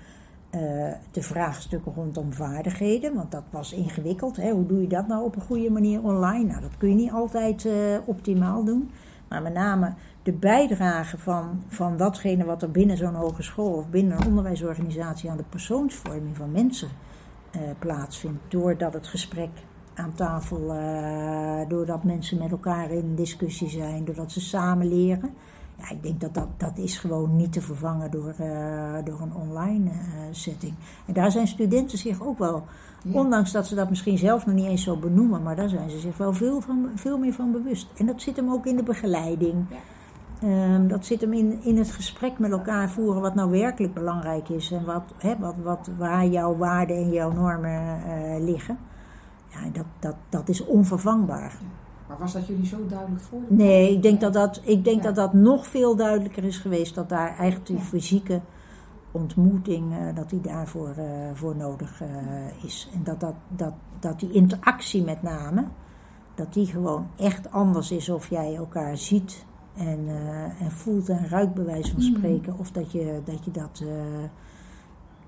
[1.11, 3.15] de vraagstukken rondom vaardigheden.
[3.15, 4.37] Want dat was ingewikkeld.
[4.37, 4.51] Hè?
[4.51, 6.45] Hoe doe je dat nou op een goede manier online?
[6.45, 7.69] Nou, dat kun je niet altijd
[8.05, 8.91] optimaal doen.
[9.29, 9.95] Maar met name
[10.27, 15.37] de bijdrage van, van datgene wat er binnen zo'n hogeschool of binnen een onderwijsorganisatie aan
[15.37, 16.89] de persoonsvorming van mensen
[17.51, 18.39] eh, plaatsvindt.
[18.49, 19.51] Doordat het gesprek
[19.95, 25.31] aan tafel, eh, doordat mensen met elkaar in discussie zijn, doordat ze samen leren.
[25.79, 29.35] Ja, ik denk dat dat, dat is gewoon niet te vervangen door, eh, door een
[29.35, 29.97] online eh,
[30.31, 30.75] setting.
[31.07, 32.65] En daar zijn studenten zich ook wel,
[33.03, 33.21] Ja.
[33.21, 35.99] ondanks dat ze dat misschien zelf nog niet eens zo benoemen, maar daar zijn ze
[35.99, 37.89] zich wel veel, van, veel meer van bewust.
[37.97, 39.55] En dat zit hem ook in de begeleiding.
[39.71, 39.77] Ja.
[40.43, 44.49] Ehm, dat zit hem in, in het gesprek met elkaar voeren wat nou werkelijk belangrijk
[44.49, 48.79] is en wat, hè, wat, wat, waar jouw waarden en jouw normen eh, liggen.
[49.49, 51.57] Ja, dat, dat, dat is onvervangbaar.
[52.09, 53.41] Maar was dat jullie zo duidelijk voor?
[53.49, 55.03] Nee, ik denk dat dat, ik denk Ja.
[55.03, 56.95] dat, dat nog veel duidelijker is geweest.
[56.95, 57.83] Dat daar eigenlijk die Ja.
[57.83, 58.41] fysieke
[59.11, 62.03] ontmoeting, eh, dat die daarvoor eh, voor nodig
[62.63, 62.89] is.
[62.95, 65.65] En dat, dat, dat, dat die interactie met name,
[66.35, 69.46] dat die gewoon echt anders is of jij elkaar ziet
[69.77, 72.17] en, eh, en voelt en ruikt bij wijze van Mhm.
[72.17, 72.59] spreken.
[72.59, 74.25] Of dat je dat, je dat eh,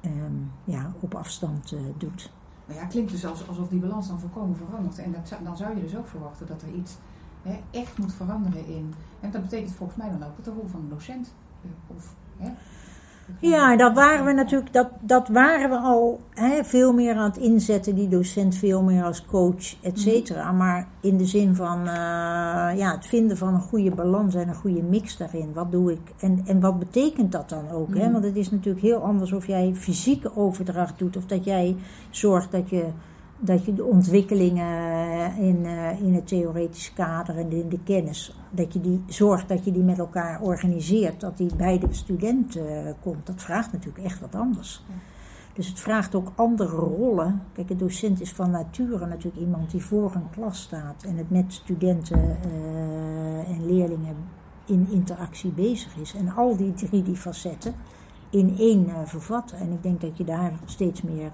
[0.01, 0.35] ehm,
[0.65, 2.33] ja, op afstand eh, doet.
[2.67, 4.99] Nou ja, het klinkt dus als, alsof die balans dan volkomen verandert.
[4.99, 6.97] En dat, dan zou je dus ook verwachten dat er iets
[7.43, 8.95] hè, echt moet veranderen in.
[9.21, 11.35] En dat betekent volgens mij dan ook de rol van een docent.
[11.87, 12.51] Of, hè,
[13.41, 17.37] Ja, dat waren we natuurlijk, dat, dat waren we al hè, veel meer aan het
[17.37, 20.53] inzetten, die docent veel meer als coach, et cetera.
[20.53, 21.85] Maar in de zin van eh,
[22.77, 25.53] ja, het vinden van een goede balans en een goede mix daarin.
[25.53, 27.97] Wat doe ik en, en wat betekent dat dan ook?
[27.97, 28.13] Hè?
[28.13, 31.77] Want het is natuurlijk heel anders of jij fysieke overdracht doet of dat jij
[32.11, 32.85] zorgt dat je
[33.39, 38.73] dat je de ontwikkelingen in, uh, in het theoretische kader en in de kennis, dat
[38.73, 42.65] je die zorgt dat je die met elkaar organiseert, dat die bij de student uh,
[43.01, 43.27] komt.
[43.27, 44.85] Dat vraagt natuurlijk echt wat anders.
[44.89, 44.95] Ja.
[45.53, 47.43] Dus het vraagt ook andere rollen.
[47.53, 51.31] Kijk, een docent is van nature natuurlijk iemand die voor een klas staat en het
[51.31, 54.17] met studenten uh, en leerlingen
[54.65, 56.15] in interactie bezig is.
[56.15, 57.75] En al die drie die facetten
[58.31, 59.59] in één vervatten.
[59.59, 61.31] En ik denk dat je daar steeds meer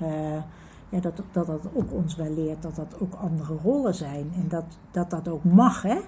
[0.95, 4.33] ja, dat, dat dat ook ons wel leert dat dat ook andere rollen zijn.
[4.35, 5.83] En dat dat, dat ook mag.
[5.83, 5.99] Hè?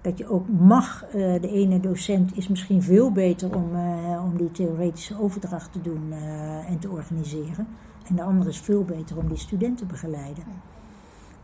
[0.00, 1.04] Dat je ook mag.
[1.06, 5.80] Uh, de ene docent is misschien veel beter om, uh, om die theoretische overdracht te
[5.80, 7.66] doen uh, en te organiseren.
[8.08, 10.44] En de andere is veel beter om die studenten te begeleiden.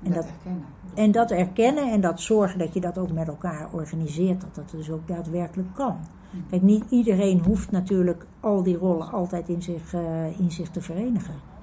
[0.03, 0.65] En dat, dat, erkennen.
[0.95, 4.41] En dat erkennen en dat zorgen dat je dat ook met elkaar organiseert.
[4.41, 5.97] Dat dat dus ook daadwerkelijk kan.
[6.51, 9.95] Kijk, niet iedereen hoeft natuurlijk al die rollen altijd in zich,
[10.39, 11.54] in zich te verenigen.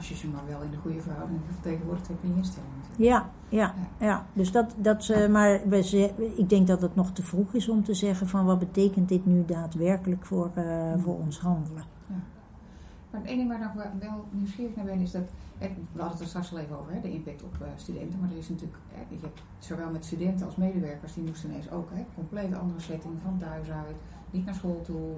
[0.00, 2.70] Als je ze maar wel in de goede verhouding vertegenwoordigt hebt in je instelling.
[2.96, 4.26] Ja, ja, ja, ja.
[4.32, 7.84] Dus dat, dat, uh, maar we, ik denk dat het nog te vroeg is om
[7.84, 11.84] te zeggen van wat betekent dit nu daadwerkelijk voor, uh, voor ons handelen.
[12.06, 12.14] Ja.
[13.10, 15.28] Maar één ding waar ik nog wel nieuwsgierig naar ben is dat,
[15.58, 18.20] we hadden het er straks al even over, hè, de impact op uh, studenten.
[18.20, 18.78] Maar er is natuurlijk,
[19.08, 23.14] je hebt zowel met studenten als medewerkers, die moesten ineens ook, hè, compleet andere setting
[23.22, 23.96] van thuis uit,
[24.30, 25.10] niet naar school toe,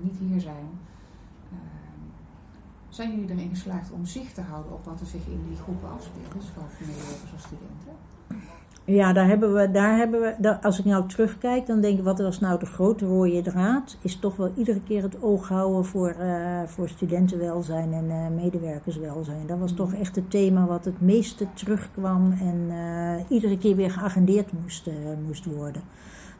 [0.00, 0.68] niet hier zijn.
[2.92, 5.88] Zijn jullie erin geslaagd om zicht te houden op wat er zich in die groepen
[5.90, 7.92] afspeelt, dus van medewerkers als studenten?
[8.84, 12.18] Ja, daar hebben we, daar hebben we, als ik nou terugkijk, dan denk ik, wat
[12.18, 13.96] was nou de grote rode draad?
[14.02, 19.46] Is toch wel iedere keer het oog houden voor, uh, voor studentenwelzijn en uh, medewerkerswelzijn.
[19.46, 23.90] Dat was toch echt het thema wat het meeste terugkwam en uh, iedere keer weer
[23.90, 24.90] geagendeerd moest,
[25.26, 25.82] moest worden.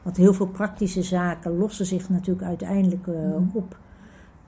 [0.02, 3.50] Want heel veel praktische zaken lossen zich natuurlijk uiteindelijk mm.
[3.52, 3.76] op.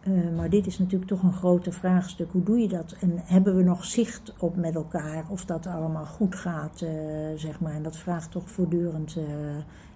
[0.08, 2.32] Uh, maar dit is natuurlijk toch een groter vraagstuk.
[2.32, 2.96] Hoe doe je dat?
[3.00, 6.90] En hebben we nog zicht op met elkaar of dat allemaal goed gaat, uh,
[7.36, 7.72] zeg maar.
[7.72, 9.24] En dat vraagt toch voortdurend uh,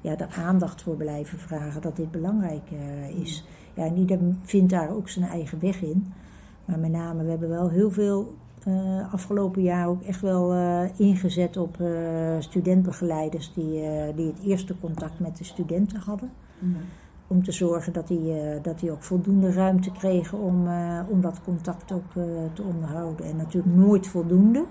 [0.01, 2.71] ja, de aandacht voor blijven vragen dat dit belangrijk
[3.23, 3.45] is.
[3.75, 6.13] Ja, en ieder vindt daar ook zijn eigen weg in.
[6.65, 8.35] Maar met name, we hebben wel heel veel
[9.11, 10.55] afgelopen jaar ook echt wel
[10.97, 11.83] ingezet op
[12.39, 13.83] studentbegeleiders die,
[14.15, 16.31] die het eerste contact met de studenten hadden.
[17.29, 21.21] Om te zorgen dat die, uh, dat die ook voldoende ruimte kregen om, uh, om
[21.21, 23.27] dat contact ook uh, te onderhouden.
[23.27, 24.65] En natuurlijk nooit voldoende,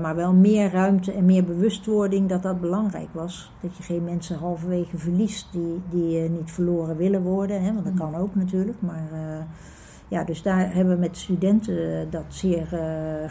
[0.00, 3.52] maar wel meer ruimte en meer bewustwording dat dat belangrijk was.
[3.60, 7.94] Dat je geen mensen halverwege verliest die, die niet verloren willen worden, hè, want dat
[7.94, 8.80] kan ook natuurlijk.
[8.80, 9.08] Maar
[10.08, 12.66] ja, dus daar hebben we met studenten dat zeer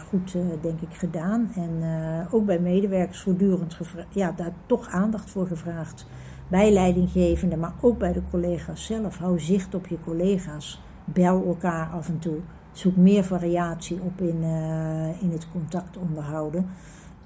[0.08, 1.50] goed, denk ik, gedaan.
[1.54, 1.82] En
[2.30, 6.06] ook bij medewerkers voortdurend ja, daar toch aandacht voor gevraagd
[6.50, 9.18] bij leidinggevenden, maar ook bij de collega's zelf.
[9.18, 10.80] Hou zicht op je collega's.
[11.04, 12.38] Bel elkaar af en toe.
[12.72, 16.66] Zoek meer variatie op in, uh, in het contact onderhouden.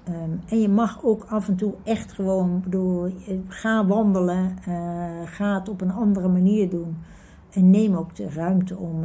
[0.09, 3.13] Um, en je mag ook af en toe echt gewoon, bedoel,
[3.47, 4.75] ga wandelen, uh,
[5.25, 6.97] ga het op een andere manier doen.
[7.51, 8.95] En neem ook de ruimte om,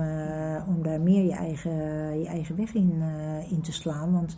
[0.69, 1.73] om daar meer je eigen,
[2.21, 3.03] je eigen weg in,
[3.51, 4.13] in te slaan.
[4.13, 4.37] Want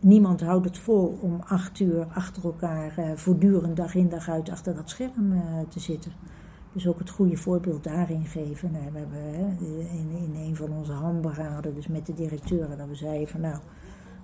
[0.00, 4.50] niemand houdt het vol om acht uur achter elkaar uh, voortdurend dag in dag uit
[4.50, 6.12] achter dat scherm uh, te zitten.
[6.72, 8.70] Dus ook het goede voorbeeld daarin geven.
[8.72, 9.58] Nou, we hebben
[9.90, 13.58] in, in een van onze handberaden, dus met de directeuren, dat we zeiden van nou,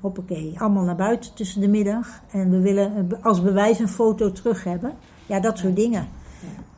[0.00, 2.22] hoppakee, allemaal naar buiten tussen de middag.
[2.30, 4.92] En we willen als bewijs een foto terug hebben.
[5.26, 6.08] Ja, dat soort dingen.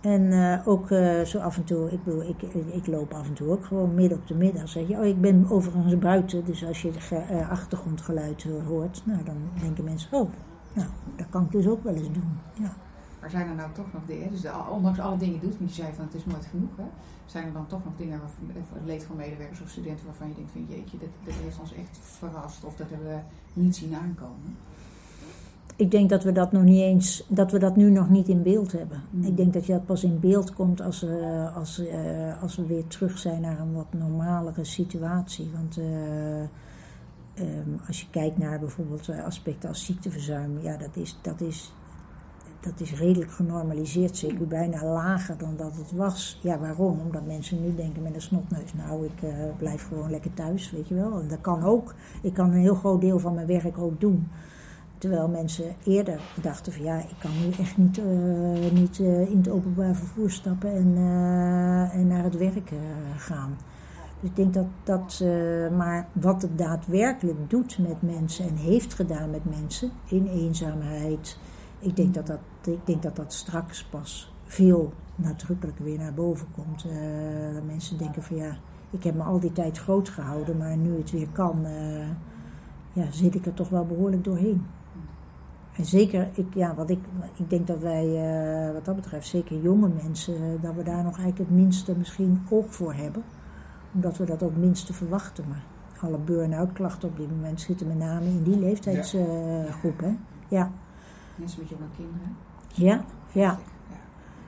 [0.01, 2.43] En uh, ook uh, zo af en toe, ik, bedoel, ik,
[2.73, 4.69] ik loop af en toe ook gewoon midden op de middag.
[4.69, 9.37] Zeg je, oh, ik ben overigens buiten, dus als je de achtergrondgeluid hoort, nou, dan
[9.61, 10.31] denken mensen, oh,
[10.73, 12.39] nou, dat kan ik dus ook wel eens doen.
[12.53, 12.75] Ja.
[13.21, 15.95] Maar zijn er nou toch nog dingen, dus ondanks alle dingen doet, want je zei
[15.95, 16.85] van het is nooit genoeg, hè?
[17.27, 18.31] zijn er dan toch nog dingen, waar,
[18.85, 21.99] leed van medewerkers of studenten, waarvan je denkt van jeetje, dit, dit heeft ons echt
[22.03, 23.21] verrast of dat hebben we
[23.53, 24.57] niet zien aankomen?
[25.77, 28.43] Ik denk dat we dat nog niet eens, dat we dat nu nog niet in
[28.43, 29.03] beeld hebben.
[29.11, 29.23] Mm.
[29.23, 32.67] Ik denk dat je dat pas in beeld komt als, uh, als, uh, als we
[32.67, 35.51] weer terug zijn naar een wat normalere situatie.
[35.55, 36.41] Want uh,
[37.41, 41.73] um, als je kijkt naar bijvoorbeeld aspecten als ziekteverzuim, ja, dat is, dat is,
[42.61, 46.41] dat is redelijk genormaliseerd, zeker bijna lager dan dat het was.
[46.43, 47.01] Ja, waarom?
[47.01, 50.95] Omdat mensen nu denken met een snotneus, nou, ik blijf gewoon lekker thuis, weet je
[50.95, 51.21] wel.
[51.21, 51.95] En dat kan ook.
[52.23, 54.29] Ik kan een heel groot deel van mijn werk ook doen.
[54.99, 59.37] Terwijl mensen eerder dachten van ja, ik kan nu echt niet, eh, niet eh, in
[59.37, 62.73] het openbaar vervoer stappen en, eh, en naar het werk
[63.17, 63.57] gaan.
[64.21, 65.25] Dus ik denk dat dat,
[65.77, 71.39] maar wat het daadwerkelijk doet met mensen en heeft gedaan met mensen in eenzaamheid,
[71.79, 76.47] ik denk dat dat, ik denk dat, dat straks pas veel nadrukkelijker weer naar boven
[76.55, 76.83] komt.
[77.55, 78.57] Dat mensen denken van ja,
[78.91, 81.67] ik heb me al die tijd groot gehouden, maar nu het weer kan,
[82.93, 84.63] ja, zit ik er toch wel behoorlijk doorheen.
[85.77, 86.99] En zeker, ik, ja, wat ik,
[87.37, 88.05] ik denk dat wij,
[88.67, 91.95] eh, wat dat betreft, zeker jonge mensen, eh, dat we daar nog eigenlijk het minste
[91.97, 93.23] misschien oog voor hebben.
[93.95, 95.45] Omdat we dat ook minste verwachten.
[95.49, 95.63] Maar
[96.01, 100.01] alle burn-out klachten op dit moment zitten met name in die leeftijdsgroep.
[100.01, 100.17] hè?
[100.49, 100.71] Ja,
[101.37, 102.37] Mensen met jonge kinderen.
[102.75, 103.59] ja, ja.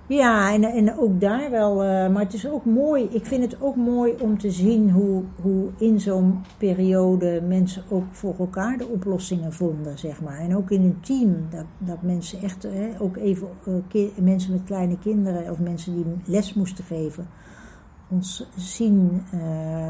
[0.09, 1.83] Ja, en, en ook daar wel.
[1.83, 3.09] eh, maar het is ook mooi.
[3.11, 8.05] Ik vind het ook mooi om te zien hoe, hoe in zo'n periode mensen ook
[8.11, 10.39] voor elkaar de oplossingen vonden, zeg maar.
[10.39, 11.37] En ook in een team.
[11.51, 16.05] Dat, dat mensen echt, eh, ook even eh, mensen met kleine kinderen of mensen die
[16.25, 17.27] les moesten geven,
[18.11, 19.23] ons zien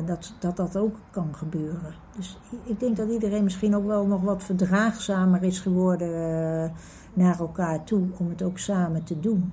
[0.06, 1.94] dat, dat dat ook kan gebeuren.
[2.16, 6.72] Dus ik denk dat iedereen misschien ook wel nog wat verdraagzamer is geworden
[7.14, 9.52] naar elkaar toe om het ook samen te doen.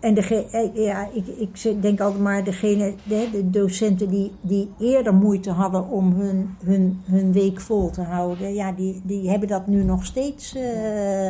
[0.00, 4.70] En dege, eh, ja, ik, ik denk altijd maar, degene, de, de docenten die, die
[4.78, 9.48] eerder moeite hadden om hun, hun, hun week vol te houden, ja, die, die hebben
[9.48, 10.54] dat nu nog steeds.
[10.54, 11.28] eh,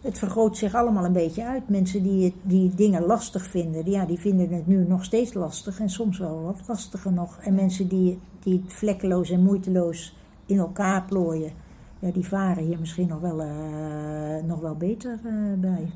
[0.00, 1.68] het vergroot zich allemaal een beetje uit.
[1.68, 5.80] Mensen die, die dingen lastig vinden, die, ja, die vinden het nu nog steeds lastig
[5.80, 7.38] en soms wel wat lastiger nog.
[7.38, 11.52] En mensen die, die het vlekkeloos en moeiteloos in elkaar plooien,
[11.98, 15.90] ja, die varen hier misschien nog wel, eh, nog wel beter eh, bij.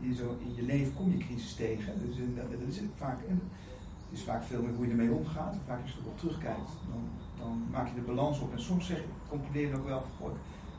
[0.00, 1.92] In, zo, in je leven kom je crisis tegen.
[2.06, 3.40] Dus in, dat, is vaak, en
[4.08, 5.52] het is vaak veel meer hoe je ermee omgaat.
[5.52, 7.02] En vaak als je erop terugkijkt, dan,
[7.38, 8.52] dan maak je de balans op.
[8.52, 10.34] En soms zeg concludeer je ook wel van, goh,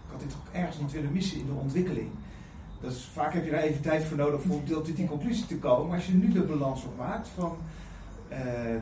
[0.06, 2.10] ik had dit ook ergens niet willen missen in de ontwikkeling.
[3.14, 5.88] Vaak heb je daar even tijd voor nodig om tot die conclusie te komen.
[5.88, 7.58] Maar als je nu de balans op maakt van
[8.28, 8.82] eh, eh,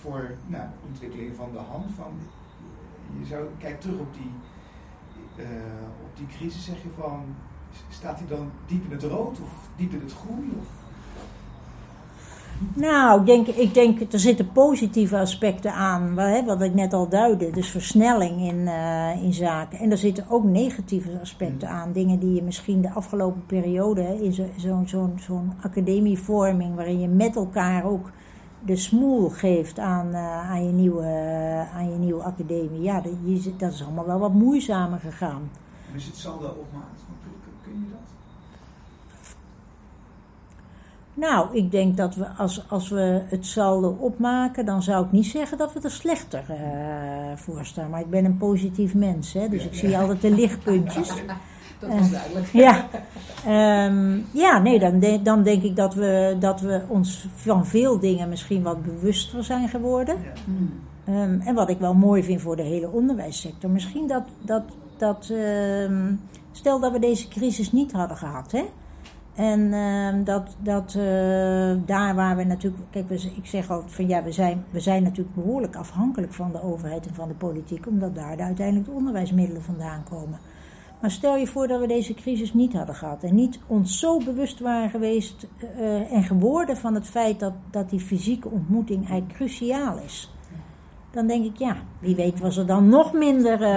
[0.00, 2.12] voor nou, de ontwikkeling van de hand, van,
[3.20, 4.32] je zou, kijk terug op die,
[5.44, 7.34] eh, op die crisis, zeg je van,
[7.88, 10.52] staat hij dan diep in het rood of diep in het groen?
[10.60, 10.66] Of,
[12.74, 16.92] Nou, ik denk, ik denk er zitten positieve aspecten aan, wat, hè, wat ik net
[16.92, 17.50] al duidde.
[17.50, 19.78] Dus versnelling in, eh, in zaken.
[19.78, 21.92] En er zitten ook negatieve aspecten aan.
[21.92, 27.00] Dingen die je misschien de afgelopen periode, hè, in zo- zo'n zo'n zo'n academievorming, waarin
[27.00, 28.10] je met elkaar ook
[28.64, 31.04] de smoel geeft aan, eh, aan, je, nieuwe,
[31.74, 32.80] aan je nieuwe academie.
[32.82, 35.50] Ja, dat, je, zit- dat is allemaal wel wat moeizamer gegaan.
[35.96, 38.00] je het saldo opmaakt, van, kun, kun je dat?
[41.14, 45.26] Nou, ik denk dat we als, als we het saldo opmaken, dan zou ik niet
[45.26, 46.56] zeggen dat we er slechter eh,
[47.36, 47.90] voor staan.
[47.90, 49.78] Maar ik ben een positief mens, hè, dus Ja, ik ja.
[49.78, 51.08] zie altijd de lichtpuntjes.
[51.80, 52.46] Dat was duidelijk.
[52.66, 52.88] Ja,
[53.46, 57.98] Ehm, ja nee, dan, de- dan denk ik dat we, dat we ons van veel
[57.98, 60.16] dingen misschien wat bewuster zijn geworden.
[60.22, 60.32] Ja.
[61.12, 63.70] Ehm, en wat ik wel mooi vind voor de hele onderwijssector.
[63.70, 64.62] Misschien dat, dat,
[64.96, 66.12] dat ehm,
[66.58, 68.52] stel dat we deze crisis niet hadden gehad.
[68.52, 68.64] Hè?
[69.34, 72.82] En ehm, dat, dat eh, daar waar we natuurlijk.
[72.90, 76.62] Kijk, ik zeg altijd van ja, we zijn, we zijn natuurlijk behoorlijk afhankelijk van de
[76.62, 80.38] overheid en van de politiek, omdat daar de uiteindelijk de onderwijsmiddelen vandaan komen.
[81.00, 84.18] Maar stel je voor dat we deze crisis niet hadden gehad en niet ons zo
[84.18, 89.34] bewust waren geweest eh, en geworden van het feit dat, dat die fysieke ontmoeting eigenlijk
[89.34, 90.32] cruciaal is.
[91.10, 93.68] Dan denk ik, ja, wie weet was er dan nog minder, eh,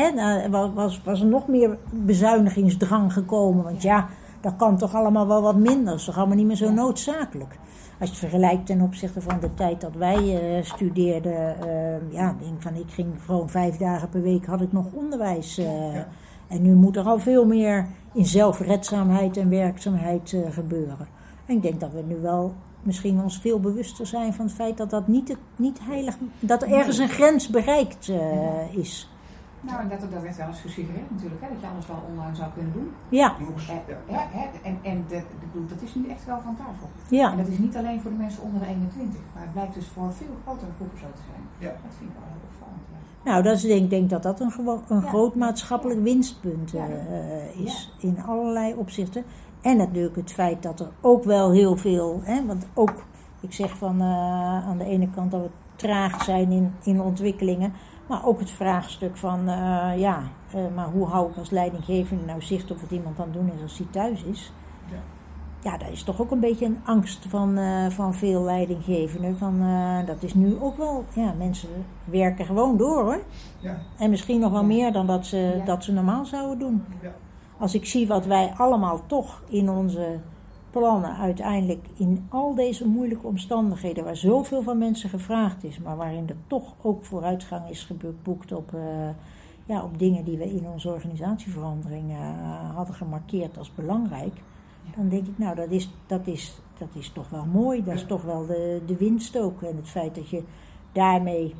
[0.00, 3.64] hè, nou, wa- was, was er nog meer bezuinigingsdrang gekomen.
[3.64, 4.08] Want ja,
[4.40, 5.84] dat kan toch allemaal wel wat minder.
[5.84, 7.58] Dat is toch allemaal niet meer zo noodzakelijk.
[8.00, 10.16] Als je het vergelijkt ten opzichte van de tijd dat wij
[10.56, 11.60] eh, studeerden.
[11.60, 15.54] eh, ja, denk van, ik ging gewoon vijf dagen per week had ik nog onderwijs.
[15.56, 16.06] Ja.
[16.48, 21.06] En nu moet er al veel meer in zelfredzaamheid en werkzaamheid gebeuren.
[21.46, 22.52] En ik denk dat we nu wel
[22.86, 26.62] misschien ons veel bewuster zijn van het feit dat dat niet, het, niet heilig, dat
[26.62, 29.08] er ergens een grens bereikt eh, is.
[29.60, 32.34] Nou, en dat, dat werd wel eens gesuggereerd natuurlijk, hè, dat je alles wel online
[32.34, 32.90] zou kunnen doen.
[33.08, 33.74] Ja, Eh,
[34.08, 34.28] ja.
[34.30, 35.04] hè, hè, en en
[35.40, 36.88] bedoel, dat is nu echt wel van tafel.
[37.08, 37.30] ja.
[37.30, 39.86] En dat is niet alleen voor de mensen onder de 21, maar het blijkt dus
[39.86, 41.42] voor veel grotere groepen zo te zijn.
[41.58, 41.68] Ja.
[41.84, 42.82] Dat vind ik wel heel opvallend.
[42.92, 43.30] Ja.
[43.30, 45.08] Nou, dat is, ik denk, denk dat dat een, gewo- een Ja.
[45.08, 46.86] groot maatschappelijk winstpunt eh, Ja.
[46.94, 49.24] eh, is in allerlei opzichten.
[49.64, 53.04] En natuurlijk het feit dat er ook wel heel veel, hè, want ook,
[53.40, 57.72] ik zeg van eh, aan de ene kant dat we traag zijn in, in ontwikkelingen,
[58.06, 62.42] maar ook het vraagstuk van, eh, ja, eh, maar hoe hou ik als leidinggevende nou
[62.42, 64.52] zicht op wat iemand aan het doen is als hij thuis is?
[64.90, 64.96] Ja.
[65.70, 69.36] ja, dat is toch ook een beetje een angst van, eh, van veel leidinggevenden.
[69.38, 71.68] Van, eh, dat is nu ook wel, ja, mensen
[72.04, 73.20] werken gewoon door hoor.
[73.60, 73.76] Ja.
[73.98, 74.66] En misschien nog wel Ja.
[74.66, 75.64] meer dan dat ze, Ja.
[75.64, 76.84] dat ze normaal zouden doen.
[77.02, 77.12] Ja.
[77.64, 80.18] Als ik zie wat wij allemaal toch in onze
[80.70, 86.28] plannen uiteindelijk in al deze moeilijke omstandigheden, waar zoveel van mensen gevraagd is, maar waarin
[86.28, 89.08] er toch ook vooruitgang is geboekt op, eh,
[89.66, 92.18] ja, op dingen die we in onze organisatieverandering eh,
[92.74, 94.34] hadden gemarkeerd als belangrijk.
[94.96, 97.84] Dan denk ik, nou, dat is, dat is, dat is toch wel mooi.
[97.84, 99.62] Dat is toch wel de, de winst ook.
[99.62, 100.42] En het feit dat je
[100.92, 101.54] daarmee,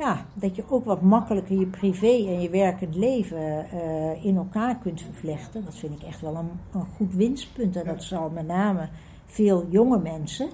[0.00, 4.76] ja, dat je ook wat makkelijker je privé en je werkend leven eh, in elkaar
[4.78, 5.64] kunt vervlechten.
[5.64, 7.76] Dat vind ik echt wel een, een goed winstpunt.
[7.76, 7.92] En Ja.
[7.92, 8.88] dat zal met name
[9.26, 10.48] veel jonge mensen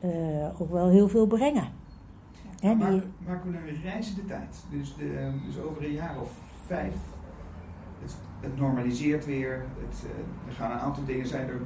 [0.00, 1.68] eh, ook wel heel veel brengen.
[2.60, 4.64] Hè, Maar die, maken we een reizende tijd?
[4.70, 6.30] Dus, de, eh, dus over een jaar of
[6.66, 6.94] vijf,
[8.02, 9.64] het, het normaliseert weer.
[9.88, 11.60] Het, eh, er gaan een aantal dingen zijn er,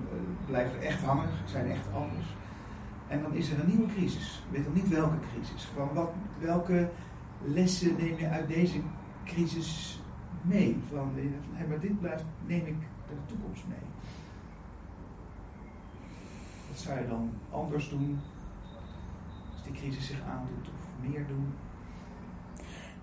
[0.46, 2.26] blijven echt hangen, zijn echt anders.
[3.12, 4.42] En dan is er een nieuwe crisis.
[4.48, 5.64] Ik weet nog niet welke crisis.
[5.64, 6.88] Van wat, welke
[7.44, 8.80] lessen neem je uit deze
[9.24, 10.00] crisis
[10.42, 10.76] mee?
[10.90, 12.76] Van, eh, hey, maar dit blijft, neem ik
[13.08, 13.88] de toekomst mee.
[16.68, 18.18] Wat zou je dan anders doen
[19.52, 21.52] als die crisis zich aandoet of meer doen?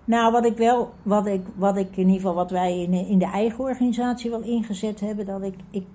[0.04, 3.18] Nou, wat ik wel, wat ik, wat ik in ieder geval, wat wij in, in
[3.18, 5.86] de eigen organisatie wel ingezet hebben, dat ik, ik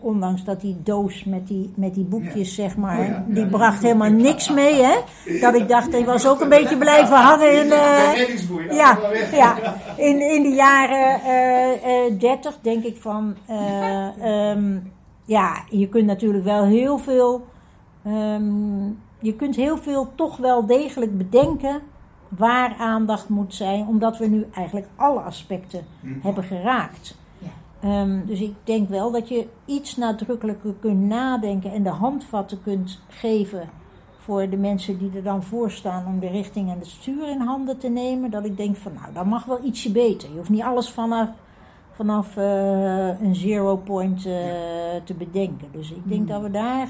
[0.00, 3.48] ondanks dat die doos met die, met die boekjes, zeg maar, Oh ja, die ja,
[3.50, 4.94] bracht helemaal niks mee, hè.
[5.40, 9.36] Dat ik dacht, die was ook een beetje blijven hangen in, eh, reddingsboei, ja, weg.
[9.36, 9.56] ja,
[9.96, 14.78] in, in de jaren eh eh 30 denk ik van, eh, ehm,
[15.24, 17.46] ja, je kunt natuurlijk wel heel veel,
[18.04, 18.84] ehm,
[19.20, 21.80] je kunt heel veel toch wel degelijk bedenken
[22.28, 26.08] waar aandacht moet zijn, omdat we nu eigenlijk alle aspecten Hm.
[26.22, 27.20] hebben geraakt.
[27.82, 33.00] Ehm, dus ik denk wel dat je iets nadrukkelijker kunt nadenken en de handvatten kunt
[33.08, 33.68] geven
[34.18, 37.40] voor de mensen die er dan voor staan om de richting en het stuur in
[37.40, 38.30] handen te nemen.
[38.30, 40.30] Dat ik denk van nou, dat mag wel ietsje beter.
[40.30, 41.28] Je hoeft niet alles vanaf,
[41.92, 44.32] vanaf eh, een zero point eh,
[45.04, 45.68] te bedenken.
[45.72, 46.28] Dus ik denk Hmm.
[46.28, 46.88] dat we daar,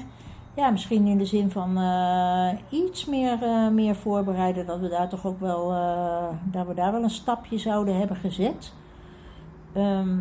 [0.55, 3.37] ja, misschien in de zin van eh, iets meer,
[3.71, 5.69] meer voorbereiden, dat we daar toch ook wel,
[6.43, 8.73] dat we daar wel een stapje zouden hebben gezet.
[9.73, 10.17] Ehm,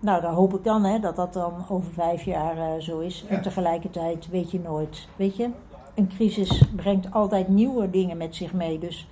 [0.00, 3.24] nou, dan hoop ik dan hè, dat dat dan over vijf jaar eh, zo is.
[3.28, 3.36] Ja.
[3.36, 5.08] En tegelijkertijd weet je nooit.
[5.16, 5.50] Weet je,
[5.94, 8.78] een crisis brengt altijd nieuwe dingen met zich mee.
[8.78, 9.08] Dus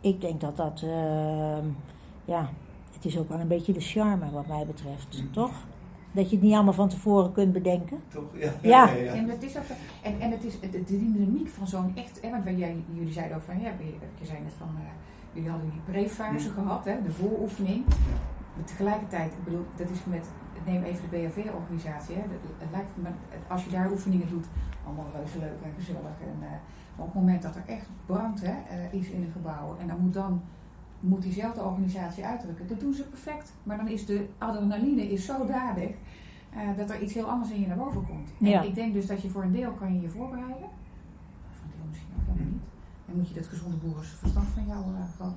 [0.00, 1.64] ik denk dat dat, ehm,
[2.24, 2.48] ja,
[2.94, 5.32] het is ook wel een beetje de charme wat mij betreft, Mhm.
[5.32, 5.50] toch?
[6.12, 7.98] Dat je het niet allemaal van tevoren kunt bedenken.
[8.08, 8.22] Toch?
[8.32, 8.52] Ja.
[8.62, 8.94] Ja.
[8.94, 9.62] En het is ook,
[10.02, 13.42] en, en het is de, dynamiek van zo'n echt, hè, want jij, jullie zeiden ook
[13.42, 14.82] van, ja, je, je zei net van, eh,
[15.32, 16.54] jullie hadden die pre-fase Mm.
[16.54, 17.84] gehad, hè, de vooroefening.
[18.56, 20.28] Maar tegelijkertijd, ik bedoel, dat is met,
[20.66, 23.08] neem even de BHV-organisatie, hè, dat- het lijkt me,
[23.48, 24.46] als je daar oefeningen doet,
[24.86, 26.16] allemaal reuze leuk en gezellig.
[26.20, 26.50] En, eh,
[26.96, 29.86] maar op het moment dat er echt brand hè, eh, is in een gebouw, en
[29.86, 30.42] dan moet dan
[31.00, 32.66] moet diezelfde organisatie uitdrukken.
[32.66, 35.90] Dat doen ze perfect, maar dan is de adrenaline is zodanig
[36.50, 38.28] eh, dat er iets heel anders in je naar boven komt.
[38.40, 40.68] En ik denk dus dat je voor een deel kan je je voorbereiden.
[41.50, 42.52] Voor een deel misschien ook helemaal Mhm.
[42.54, 42.62] niet.
[43.08, 44.84] En moet je dat gezonde boerenverstand van jou
[45.16, 45.34] gewoon...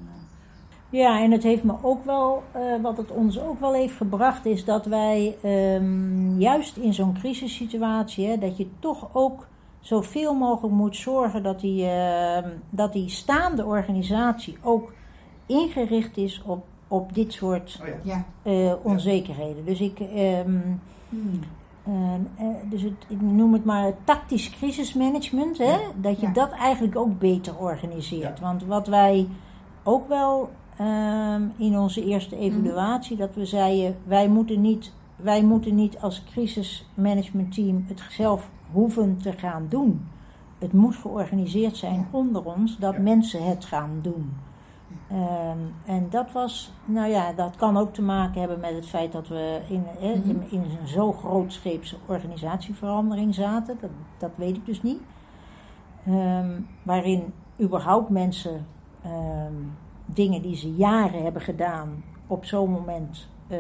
[0.94, 3.96] eh, Ja, en het heeft me ook wel, eh, wat het ons ook wel heeft
[3.96, 9.48] gebracht, is dat wij ehm, juist in zo'n crisissituatie, hè, dat je toch ook
[9.80, 14.94] zoveel mogelijk moet zorgen dat die, ehm, dat die staande organisatie ook
[15.46, 17.94] ingericht is op, op dit soort Oh ja.
[18.04, 18.52] ja.
[18.52, 19.66] eh, onzekerheden.
[19.66, 20.00] Dus ik.
[20.00, 20.60] ehm,
[21.10, 21.39] Hmm.
[21.84, 25.58] eh, eh, dus het, ik noem het maar tactisch crisismanagement.
[25.58, 25.78] Hè?
[25.96, 26.34] Dat je Ja.
[26.34, 28.39] dat eigenlijk ook beter organiseert.
[28.39, 28.46] Ja.
[28.46, 29.28] Want wat wij
[29.84, 35.76] ook wel ehm, in onze eerste evaluatie, dat we zeiden, wij moeten niet, wij moeten
[35.76, 40.07] niet als crisismanagementteam het zelf hoeven te gaan doen.
[40.59, 44.34] Het moet georganiseerd zijn onder ons dat mensen het gaan doen.
[45.09, 49.11] Ehm, en dat was, nou ja, dat kan ook te maken hebben met het feit
[49.11, 50.30] dat we in, Mhm.
[50.30, 53.78] in, in een zo grootscheepse organisatieverandering zaten.
[53.82, 54.99] Dat, dat weet ik dus niet.
[56.05, 56.51] Ehm,
[56.84, 58.65] waarin überhaupt mensen
[60.14, 63.57] dingen die ze jaren hebben gedaan op zo'n moment eh,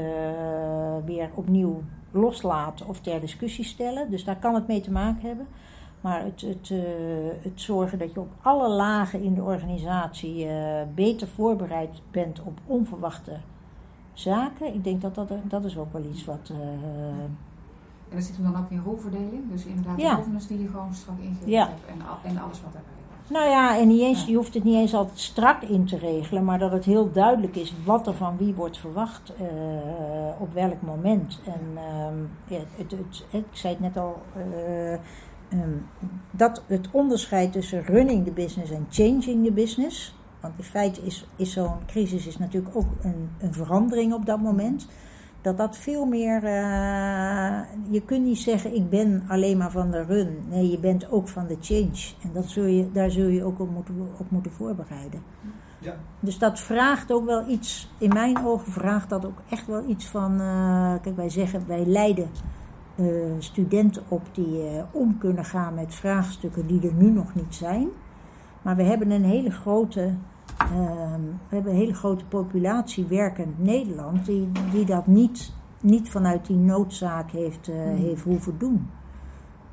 [1.05, 1.81] weer opnieuw
[2.11, 4.09] loslaten of ter discussie stellen.
[4.11, 5.47] Dus daar kan het mee te maken hebben.
[6.01, 6.79] Maar het, het, eh,
[7.41, 12.59] het zorgen dat je op alle lagen in de organisatie eh, beter voorbereid bent op
[12.65, 13.31] onverwachte
[14.13, 14.73] zaken.
[14.73, 16.51] Ik denk dat dat, dat is ook wel iets wat.
[18.09, 19.51] En dat zit hem dan ook in rolverdeling.
[19.51, 20.09] Dus inderdaad Ja.
[20.09, 21.67] de governance die je gewoon strak ingericht Ja.
[21.67, 21.85] hebt.
[21.85, 22.92] En, en alles wat daarbij komt.
[23.29, 26.43] Nou ja, en niet eens, je hoeft het niet eens altijd strak in te regelen,
[26.43, 29.47] maar dat het heel duidelijk is wat er van wie wordt verwacht uh,
[30.39, 31.39] op welk moment.
[31.45, 32.17] En ehm,
[32.47, 34.91] ja, het, het, ik zei het net al, uh,
[35.59, 35.85] um,
[36.31, 40.15] dat het onderscheid tussen running the business en changing the business.
[40.39, 44.39] Want in feite is, is zo'n crisis is natuurlijk ook een, een verandering op dat
[44.39, 44.87] moment
[45.43, 46.43] dat dat veel meer.
[46.43, 50.37] Uh, je kunt niet zeggen: ik ben alleen maar van de run.
[50.49, 52.13] Nee, je bent ook van de change.
[52.23, 55.21] En dat zul je, daar zul je ook op moeten, op moeten voorbereiden.
[55.79, 55.95] Ja.
[56.19, 60.07] Dus dat vraagt ook wel iets, in mijn ogen vraagt dat ook echt wel iets
[60.07, 60.41] van.
[60.41, 62.29] Uh, kijk, wij zeggen, wij leiden
[62.95, 67.87] uh, studenten op die om kunnen gaan met vraagstukken die er nu nog niet zijn.
[68.61, 70.13] Maar we hebben een hele grote
[71.49, 76.57] we hebben een hele grote populatie werkend Nederland die, die dat niet, niet vanuit die
[76.57, 78.89] noodzaak heeft, uh, heeft hoeven doen.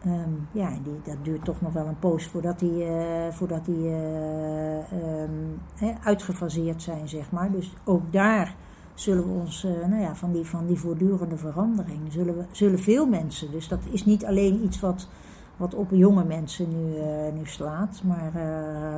[0.06, 3.84] Um, ja, die, dat duurt toch nog wel een poos voordat die, uh, voordat die
[3.84, 4.76] uh,
[5.22, 5.60] um,
[6.02, 7.50] uitgefaseerd zijn, zeg maar.
[7.50, 8.54] Dus ook daar
[8.94, 13.06] zullen we ons, nou ja, van die, van die voortdurende verandering, zullen, we, zullen veel
[13.06, 15.08] mensen, dus dat is niet alleen iets wat,
[15.56, 17.00] wat op jonge mensen nu,
[17.32, 18.32] nu slaat, maar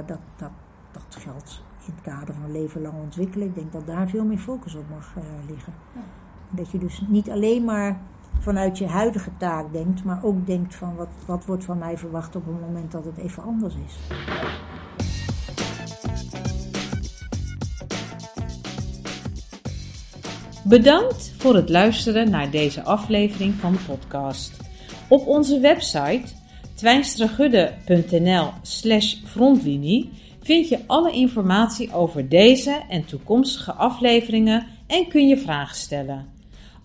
[0.06, 0.50] dat, dat,
[0.92, 3.46] dat geldt in het kader van leven lang ontwikkelen.
[3.46, 5.72] Ik denk dat daar veel meer focus op mag uh, liggen.
[5.94, 6.00] Ja.
[6.50, 8.00] Dat je dus niet alleen maar
[8.38, 12.36] vanuit je huidige taak denkt, maar ook denkt van wat, wat wordt van mij verwacht
[12.36, 13.98] op het moment dat het even anders is.
[20.64, 24.56] Bedankt voor het luisteren naar deze aflevering van de podcast.
[25.08, 26.22] Op onze website
[26.74, 30.10] twijnstragudde.nl slash frontlinie
[30.42, 36.26] vind je alle informatie over deze en toekomstige afleveringen en kun je vragen stellen.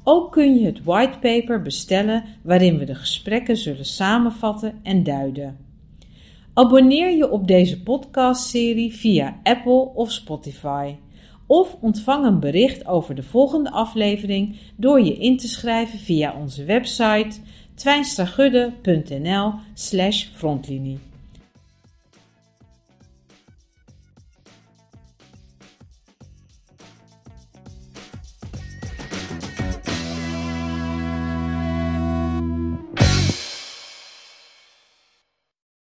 [0.03, 5.57] Ook kun je het whitepaper bestellen waarin we de gesprekken zullen samenvatten en duiden.
[6.53, 10.95] Abonneer je op deze podcastserie via Apple of Spotify.
[11.47, 16.63] Of ontvang een bericht over de volgende aflevering door je in te schrijven via onze
[16.63, 17.39] website
[17.75, 19.53] twijnstragudde.nl
[20.33, 21.06] frontlinie.